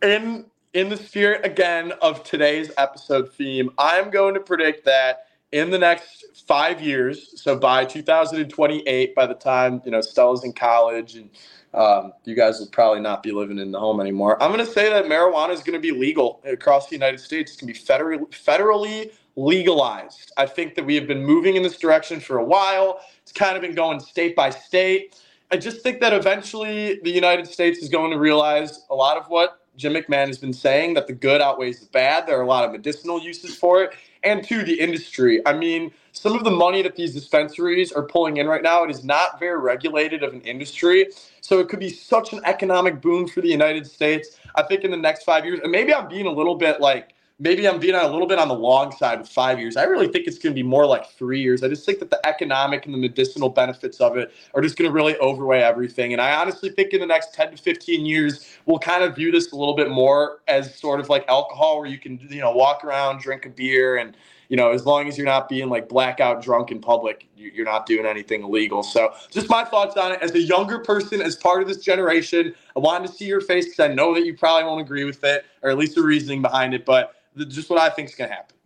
In 0.03 0.50
in 0.73 0.89
the 0.89 0.97
spirit 0.97 1.45
again 1.45 1.93
of 2.01 2.23
today's 2.23 2.71
episode 2.79 3.33
theme, 3.33 3.71
I'm 3.79 4.11
going 4.11 4.35
to 4.35 4.41
predict 4.41 4.85
that 4.85 5.27
in 5.53 5.71
the 5.71 5.79
next 5.79 6.45
five 6.47 6.81
years, 6.81 7.41
so 7.41 7.59
by 7.59 7.85
2028, 7.85 9.15
by 9.15 9.27
the 9.27 9.35
time 9.35 9.83
you 9.85 9.91
know 9.91 10.01
Stella's 10.01 10.45
in 10.45 10.53
college 10.53 11.17
and 11.17 11.31
um, 11.75 12.13
you 12.25 12.37
guys 12.37 12.61
will 12.61 12.69
probably 12.69 13.01
not 13.01 13.23
be 13.23 13.33
living 13.33 13.59
in 13.59 13.73
the 13.73 13.79
home 13.79 14.01
anymore. 14.01 14.41
I'm 14.43 14.53
going 14.53 14.65
to 14.65 14.73
say 14.73 14.91
that 14.91 15.07
marijuana 15.07 15.51
is 15.51 15.63
going 15.63 15.81
to 15.81 15.81
be 15.81 15.97
legal 15.97 16.41
across 16.45 16.89
the 16.89 16.97
United 16.97 17.19
States. 17.19 17.53
It's 17.53 17.61
going 17.61 17.73
to 17.73 17.79
be 17.79 17.87
federally, 17.87 18.29
federally 18.31 19.13
legalized. 19.37 20.33
I 20.37 20.47
think 20.47 20.75
that 20.75 20.85
we 20.85 20.95
have 20.97 21.07
been 21.07 21.25
moving 21.25 21.57
in 21.57 21.63
this 21.63 21.79
direction 21.79 22.21
for 22.21 22.39
a 22.39 22.45
while. 22.45 23.01
It's 23.23 23.33
kind 23.33 23.57
of 23.57 23.63
been 23.63 23.75
going 23.75 24.01
state 24.01 24.35
by 24.35 24.51
state. 24.51 25.21
I 25.53 25.57
just 25.57 25.81
think 25.81 26.01
that 26.01 26.13
eventually 26.13 27.01
the 27.03 27.11
United 27.11 27.47
States 27.47 27.79
is 27.79 27.89
going 27.89 28.13
to 28.13 28.19
realize 28.19 28.85
a 28.91 28.95
lot 28.95 29.17
of 29.17 29.27
what 29.27 29.60
Jim 29.81 29.95
McMahon 29.95 30.29
has 30.29 30.39
been 30.39 30.53
saying 30.53 30.95
that 30.95 31.07
the 31.09 31.15
good 31.15 31.41
outweighs 31.41 31.81
the 31.81 31.87
bad. 31.87 32.27
There 32.27 32.39
are 32.39 32.43
a 32.43 32.47
lot 32.47 32.65
of 32.65 32.73
medicinal 32.73 33.21
uses 33.21 33.57
for 33.57 33.83
it. 33.83 33.95
And 34.23 34.45
two, 34.45 34.63
the 34.63 34.79
industry. 34.79 35.41
I 35.47 35.55
mean, 35.55 35.93
some 36.13 36.35
of 36.37 36.45
the 36.45 36.51
money 36.51 36.83
that 36.83 36.97
these 36.97 37.15
dispensaries 37.15 37.93
are 37.93 38.03
pulling 38.03 38.37
in 38.37 38.47
right 38.47 38.63
now, 38.63 38.85
it 38.85 38.91
is 38.91 39.05
not 39.05 39.41
very 39.41 39.59
regulated 39.59 40.23
of 40.23 40.35
an 40.35 40.43
industry. 40.43 41.09
So 41.41 41.59
it 41.61 41.71
could 41.71 41.81
be 41.81 41.89
such 41.89 42.35
an 42.35 42.43
economic 42.45 43.01
boom 43.01 43.27
for 43.27 43.41
the 43.41 43.49
United 43.49 43.87
States. 43.87 44.39
I 44.55 44.63
think 44.65 44.85
in 44.85 44.91
the 44.91 44.99
next 44.99 45.25
five 45.25 45.47
years, 45.47 45.61
and 45.63 45.73
maybe 45.73 45.95
I'm 45.95 46.09
being 46.09 46.27
a 46.27 46.33
little 46.33 46.57
bit 46.57 46.81
like 46.81 47.15
maybe 47.41 47.67
I'm 47.67 47.81
being 47.81 47.95
a 47.95 48.07
little 48.07 48.27
bit 48.27 48.39
on 48.39 48.49
the 48.49 48.55
long 48.55 48.93
side 48.93 49.19
with 49.19 49.29
five 49.29 49.59
years. 49.59 49.77
I 49.77 49.85
really 49.85 50.07
think 50.07 50.27
it's 50.27 50.39
going 50.39 50.55
to 50.55 50.55
be 50.55 50.63
more 50.63 50.87
like 50.87 51.11
three 51.13 51.41
years. 51.41 51.65
I 51.65 51.69
just 51.69 51.87
think 51.87 51.99
that 52.01 52.11
the 52.11 52.25
economic 52.27 52.85
and 52.85 52.95
the 52.95 52.99
medicinal 52.99 53.49
benefits 53.49 53.99
of 53.99 54.19
it 54.19 54.31
are 54.55 54.61
just 54.61 54.77
going 54.77 54.89
to 54.89 54.93
really 54.93 55.17
overweigh 55.17 55.63
everything. 55.63 56.13
And 56.13 56.21
I 56.21 56.35
honestly 56.35 56.69
think 56.69 56.93
in 56.93 57.01
the 57.01 57.07
next 57.07 57.33
10 57.35 57.53
to 57.53 57.57
15 57.57 58.05
years, 58.05 58.47
we'll 58.67 58.79
kind 58.79 59.03
of 59.03 59.17
view 59.17 59.33
this 59.33 59.53
a 59.53 59.57
little 59.57 59.75
bit 59.75 59.91
more 59.91 60.43
as 60.49 60.79
sort 60.79 61.01
of 61.01 61.09
like 61.09 61.27
alcohol, 61.29 61.79
where 61.79 61.89
you 61.89 61.99
can, 61.99 62.21
you 62.29 62.41
know, 62.41 62.53
walk 62.53 62.85
around, 62.85 63.21
drink 63.21 63.47
a 63.47 63.49
beer, 63.49 63.97
and, 63.97 64.17
you 64.51 64.57
know, 64.57 64.73
as 64.73 64.85
long 64.85 65.09
as 65.09 65.17
you're 65.17 65.27
not 65.27 65.49
being 65.49 65.71
like 65.71 65.89
blackout 65.89 66.43
drunk 66.43 66.71
in 66.71 66.81
public, 66.81 67.27
you're 67.37 67.65
not 67.65 67.87
doing 67.87 68.05
anything 68.05 68.43
illegal. 68.43 68.83
So, 68.83 69.15
just 69.31 69.49
my 69.49 69.65
thoughts 69.65 69.97
on 69.97 70.13
it. 70.13 70.21
As 70.21 70.33
a 70.35 70.41
younger 70.41 70.81
person, 70.81 71.23
as 71.23 71.37
part 71.37 71.63
of 71.63 71.69
this 71.69 71.79
generation, 71.79 72.55
I 72.77 72.81
wanted 72.81 73.09
to 73.09 73.15
see 73.15 73.27
your 73.27 73.41
face 73.41 73.67
because 73.67 73.81
I 73.81 73.95
know 73.95 74.13
that 74.15 74.27
you 74.27 74.37
probably 74.37 74.65
won't 74.65 74.81
agree 74.81 75.05
with 75.05 75.23
it, 75.25 75.47
or 75.63 75.71
at 75.71 75.79
least 75.79 75.95
the 75.95 76.03
reasoning 76.03 76.43
behind 76.43 76.75
it. 76.75 76.85
But 76.85 77.15
just 77.37 77.71
what 77.71 77.79
I 77.79 77.91
think 77.91 78.09
is 78.09 78.15
going 78.15 78.31
to 78.31 78.37
happen. 78.37 78.57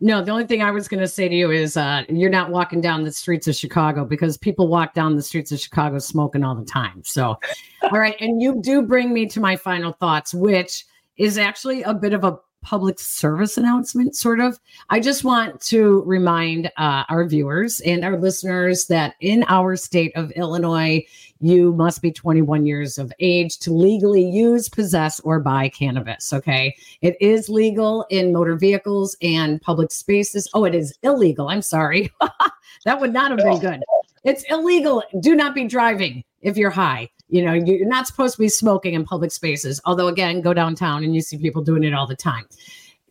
No, 0.00 0.20
the 0.20 0.32
only 0.32 0.46
thing 0.46 0.62
I 0.62 0.72
was 0.72 0.88
going 0.88 1.00
to 1.00 1.06
say 1.06 1.28
to 1.28 1.34
you 1.34 1.52
is 1.52 1.76
uh, 1.76 2.02
you're 2.08 2.28
not 2.28 2.50
walking 2.50 2.80
down 2.80 3.04
the 3.04 3.12
streets 3.12 3.46
of 3.46 3.54
Chicago 3.54 4.04
because 4.04 4.36
people 4.36 4.66
walk 4.66 4.94
down 4.94 5.14
the 5.14 5.22
streets 5.22 5.52
of 5.52 5.60
Chicago 5.60 5.98
smoking 6.00 6.42
all 6.42 6.56
the 6.56 6.64
time. 6.64 7.04
So, 7.04 7.38
all 7.82 7.98
right. 7.98 8.16
And 8.20 8.42
you 8.42 8.60
do 8.60 8.82
bring 8.82 9.12
me 9.14 9.26
to 9.26 9.38
my 9.38 9.54
final 9.54 9.92
thoughts, 9.92 10.34
which 10.34 10.84
is 11.18 11.38
actually 11.38 11.82
a 11.84 11.94
bit 11.94 12.14
of 12.14 12.24
a 12.24 12.36
public 12.62 12.98
service 12.98 13.58
announcement, 13.58 14.16
sort 14.16 14.40
of. 14.40 14.58
I 14.90 15.00
just 15.00 15.24
want 15.24 15.60
to 15.62 16.02
remind 16.06 16.68
uh, 16.76 17.04
our 17.08 17.26
viewers 17.26 17.80
and 17.80 18.04
our 18.04 18.18
listeners 18.18 18.86
that 18.86 19.14
in 19.20 19.44
our 19.48 19.76
state 19.76 20.12
of 20.16 20.30
Illinois, 20.32 21.04
you 21.40 21.72
must 21.74 22.00
be 22.00 22.12
21 22.12 22.66
years 22.66 22.98
of 22.98 23.12
age 23.18 23.58
to 23.58 23.72
legally 23.72 24.24
use, 24.24 24.68
possess, 24.68 25.20
or 25.20 25.40
buy 25.40 25.68
cannabis. 25.68 26.32
Okay. 26.32 26.74
It 27.00 27.16
is 27.20 27.48
legal 27.48 28.06
in 28.10 28.32
motor 28.32 28.56
vehicles 28.56 29.16
and 29.20 29.60
public 29.60 29.90
spaces. 29.90 30.48
Oh, 30.54 30.64
it 30.64 30.74
is 30.74 30.96
illegal. 31.02 31.48
I'm 31.48 31.62
sorry. 31.62 32.12
that 32.84 33.00
would 33.00 33.12
not 33.12 33.32
have 33.32 33.38
been 33.38 33.58
good. 33.58 33.82
It's 34.24 34.44
illegal. 34.48 35.02
Do 35.20 35.34
not 35.34 35.54
be 35.54 35.66
driving 35.66 36.22
if 36.42 36.56
you're 36.56 36.70
high. 36.70 37.08
You 37.28 37.44
know, 37.44 37.54
you're 37.54 37.88
not 37.88 38.06
supposed 38.06 38.34
to 38.34 38.40
be 38.40 38.48
smoking 38.48 38.94
in 38.94 39.04
public 39.04 39.32
spaces. 39.32 39.80
Although, 39.84 40.08
again, 40.08 40.42
go 40.42 40.52
downtown 40.52 41.02
and 41.02 41.14
you 41.14 41.22
see 41.22 41.38
people 41.38 41.62
doing 41.62 41.84
it 41.84 41.94
all 41.94 42.06
the 42.06 42.16
time. 42.16 42.44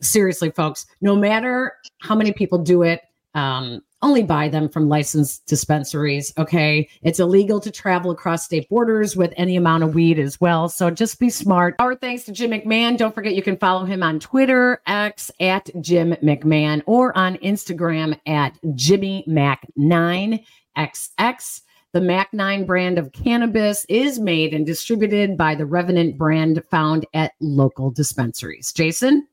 Seriously, 0.01 0.51
folks, 0.51 0.85
no 1.01 1.15
matter 1.15 1.73
how 2.01 2.15
many 2.15 2.31
people 2.31 2.59
do 2.59 2.83
it, 2.83 3.01
um, 3.33 3.81
only 4.01 4.23
buy 4.23 4.49
them 4.49 4.67
from 4.67 4.89
licensed 4.89 5.45
dispensaries. 5.45 6.33
Okay. 6.37 6.89
It's 7.03 7.19
illegal 7.19 7.59
to 7.59 7.71
travel 7.71 8.11
across 8.11 8.45
state 8.45 8.67
borders 8.67 9.15
with 9.15 9.31
any 9.37 9.55
amount 9.55 9.83
of 9.83 9.93
weed 9.93 10.17
as 10.17 10.41
well. 10.41 10.69
So 10.69 10.89
just 10.89 11.19
be 11.19 11.29
smart. 11.29 11.75
Our 11.79 11.93
thanks 11.95 12.23
to 12.23 12.31
Jim 12.31 12.49
McMahon. 12.51 12.97
Don't 12.97 13.13
forget 13.13 13.35
you 13.35 13.43
can 13.43 13.57
follow 13.57 13.85
him 13.85 14.01
on 14.01 14.19
Twitter, 14.19 14.81
X 14.87 15.29
at 15.39 15.69
Jim 15.81 16.15
McMahon, 16.23 16.81
or 16.87 17.15
on 17.17 17.35
Instagram 17.37 18.19
at 18.25 18.57
Jimmy 18.75 19.23
Mac9XX. 19.27 21.61
The 21.93 21.99
Mac 21.99 22.33
9 22.33 22.65
brand 22.65 22.97
of 22.97 23.11
cannabis 23.11 23.85
is 23.89 24.17
made 24.17 24.53
and 24.53 24.65
distributed 24.65 25.37
by 25.37 25.55
the 25.55 25.65
Revenant 25.65 26.17
brand 26.17 26.63
found 26.71 27.05
at 27.13 27.33
local 27.41 27.91
dispensaries. 27.91 28.71
Jason? 28.71 29.27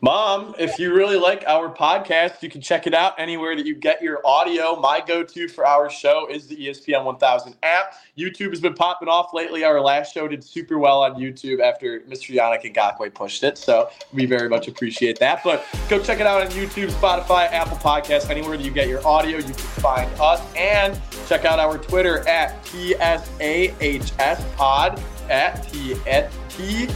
Mom, 0.00 0.54
if 0.58 0.78
you 0.78 0.94
really 0.94 1.16
like 1.16 1.44
our 1.46 1.74
podcast, 1.74 2.42
you 2.42 2.48
can 2.48 2.60
check 2.60 2.86
it 2.86 2.94
out 2.94 3.14
anywhere 3.18 3.56
that 3.56 3.66
you 3.66 3.74
get 3.74 4.02
your 4.02 4.20
audio. 4.24 4.76
My 4.76 5.02
go 5.04 5.22
to 5.22 5.48
for 5.48 5.66
our 5.66 5.90
show 5.90 6.28
is 6.30 6.46
the 6.46 6.56
ESPN 6.56 7.04
1000 7.04 7.56
app. 7.62 7.94
YouTube 8.16 8.50
has 8.50 8.60
been 8.60 8.74
popping 8.74 9.08
off 9.08 9.34
lately. 9.34 9.64
Our 9.64 9.80
last 9.80 10.14
show 10.14 10.28
did 10.28 10.44
super 10.44 10.78
well 10.78 11.02
on 11.02 11.14
YouTube 11.14 11.60
after 11.60 12.00
Mr. 12.00 12.34
Yannick 12.34 12.72
Ngakoue 12.72 13.12
pushed 13.12 13.42
it. 13.42 13.58
So 13.58 13.90
we 14.12 14.26
very 14.26 14.48
much 14.48 14.68
appreciate 14.68 15.18
that. 15.18 15.42
But 15.42 15.64
go 15.88 15.98
check 16.00 16.20
it 16.20 16.26
out 16.26 16.42
on 16.42 16.48
YouTube, 16.52 16.90
Spotify, 16.90 17.50
Apple 17.52 17.76
Podcasts, 17.78 18.30
anywhere 18.30 18.56
that 18.56 18.64
you 18.64 18.70
get 18.70 18.88
your 18.88 19.06
audio. 19.06 19.38
You 19.38 19.44
can 19.44 19.54
find 19.54 20.10
us 20.20 20.40
and 20.56 21.00
check 21.26 21.44
out 21.44 21.58
our 21.58 21.78
Twitter 21.78 22.26
at 22.28 22.64
TSAHS 22.64 24.56
Pod 24.56 25.02
at 25.28 25.62
T 25.70 26.88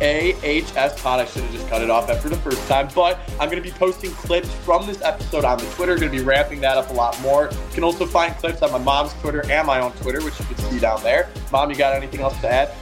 T 0.00 0.32
S 0.32 0.42
A 0.42 0.46
H 0.46 0.76
S 0.76 1.02
pod. 1.02 1.20
I 1.20 1.24
should 1.24 1.42
have 1.42 1.52
just 1.52 1.68
cut 1.68 1.82
it 1.82 1.90
off 1.90 2.08
after 2.08 2.28
the 2.28 2.36
first 2.36 2.66
time, 2.68 2.88
but 2.94 3.18
I'm 3.40 3.50
going 3.50 3.62
to 3.62 3.68
be 3.68 3.70
posting 3.70 4.10
clips 4.12 4.52
from 4.56 4.86
this 4.86 5.00
episode 5.02 5.44
on 5.44 5.58
the 5.58 5.64
Twitter. 5.70 5.96
Going 5.96 6.10
to 6.10 6.18
be 6.18 6.24
ramping 6.24 6.60
that 6.60 6.76
up 6.76 6.90
a 6.90 6.92
lot 6.92 7.20
more. 7.20 7.50
You 7.50 7.74
can 7.74 7.84
also 7.84 8.06
find 8.06 8.34
clips 8.36 8.62
on 8.62 8.72
my 8.72 8.78
mom's 8.78 9.12
Twitter 9.14 9.44
and 9.50 9.66
my 9.66 9.80
own 9.80 9.92
Twitter, 9.92 10.22
which 10.22 10.38
you 10.38 10.46
can 10.46 10.56
see 10.56 10.78
down 10.78 11.02
there. 11.02 11.28
Mom, 11.52 11.70
you 11.70 11.76
got 11.76 11.94
anything 11.94 12.20
else 12.20 12.38
to 12.40 12.48
add? 12.48 12.74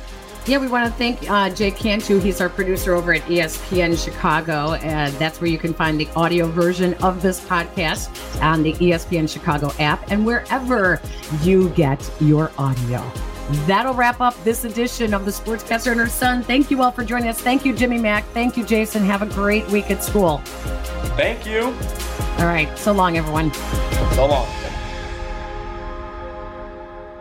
Yeah, 0.44 0.58
we 0.58 0.66
want 0.66 0.86
to 0.86 0.92
thank 0.98 1.30
uh, 1.30 1.50
Jay 1.50 1.70
Cantu. 1.70 2.18
He's 2.18 2.40
our 2.40 2.48
producer 2.48 2.94
over 2.94 3.14
at 3.14 3.22
ESPN 3.22 4.02
Chicago, 4.02 4.72
and 4.72 5.14
that's 5.14 5.40
where 5.40 5.48
you 5.48 5.58
can 5.58 5.72
find 5.72 6.00
the 6.00 6.08
audio 6.16 6.48
version 6.48 6.94
of 6.94 7.22
this 7.22 7.40
podcast 7.40 8.10
on 8.42 8.64
the 8.64 8.72
ESPN 8.72 9.28
Chicago 9.28 9.70
app 9.78 10.10
and 10.10 10.26
wherever 10.26 11.00
you 11.42 11.68
get 11.70 12.10
your 12.20 12.50
audio. 12.58 12.98
That'll 13.66 13.94
wrap 13.94 14.20
up 14.20 14.34
this 14.44 14.64
edition 14.64 15.12
of 15.14 15.24
the 15.24 15.30
Sportscaster 15.30 15.90
and 15.90 16.00
her 16.00 16.08
son. 16.08 16.42
Thank 16.42 16.70
you 16.70 16.82
all 16.82 16.90
for 16.90 17.04
joining 17.04 17.28
us. 17.28 17.40
Thank 17.40 17.64
you, 17.64 17.74
Jimmy 17.74 17.98
Mack. 17.98 18.24
Thank 18.32 18.56
you, 18.56 18.64
Jason. 18.64 19.04
Have 19.04 19.22
a 19.22 19.26
great 19.26 19.66
week 19.68 19.90
at 19.90 20.02
school. 20.02 20.38
Thank 21.16 21.46
you. 21.46 21.64
All 22.38 22.46
right. 22.46 22.68
So 22.78 22.92
long, 22.92 23.16
everyone. 23.16 23.52
So 24.14 24.26
long. 24.26 24.48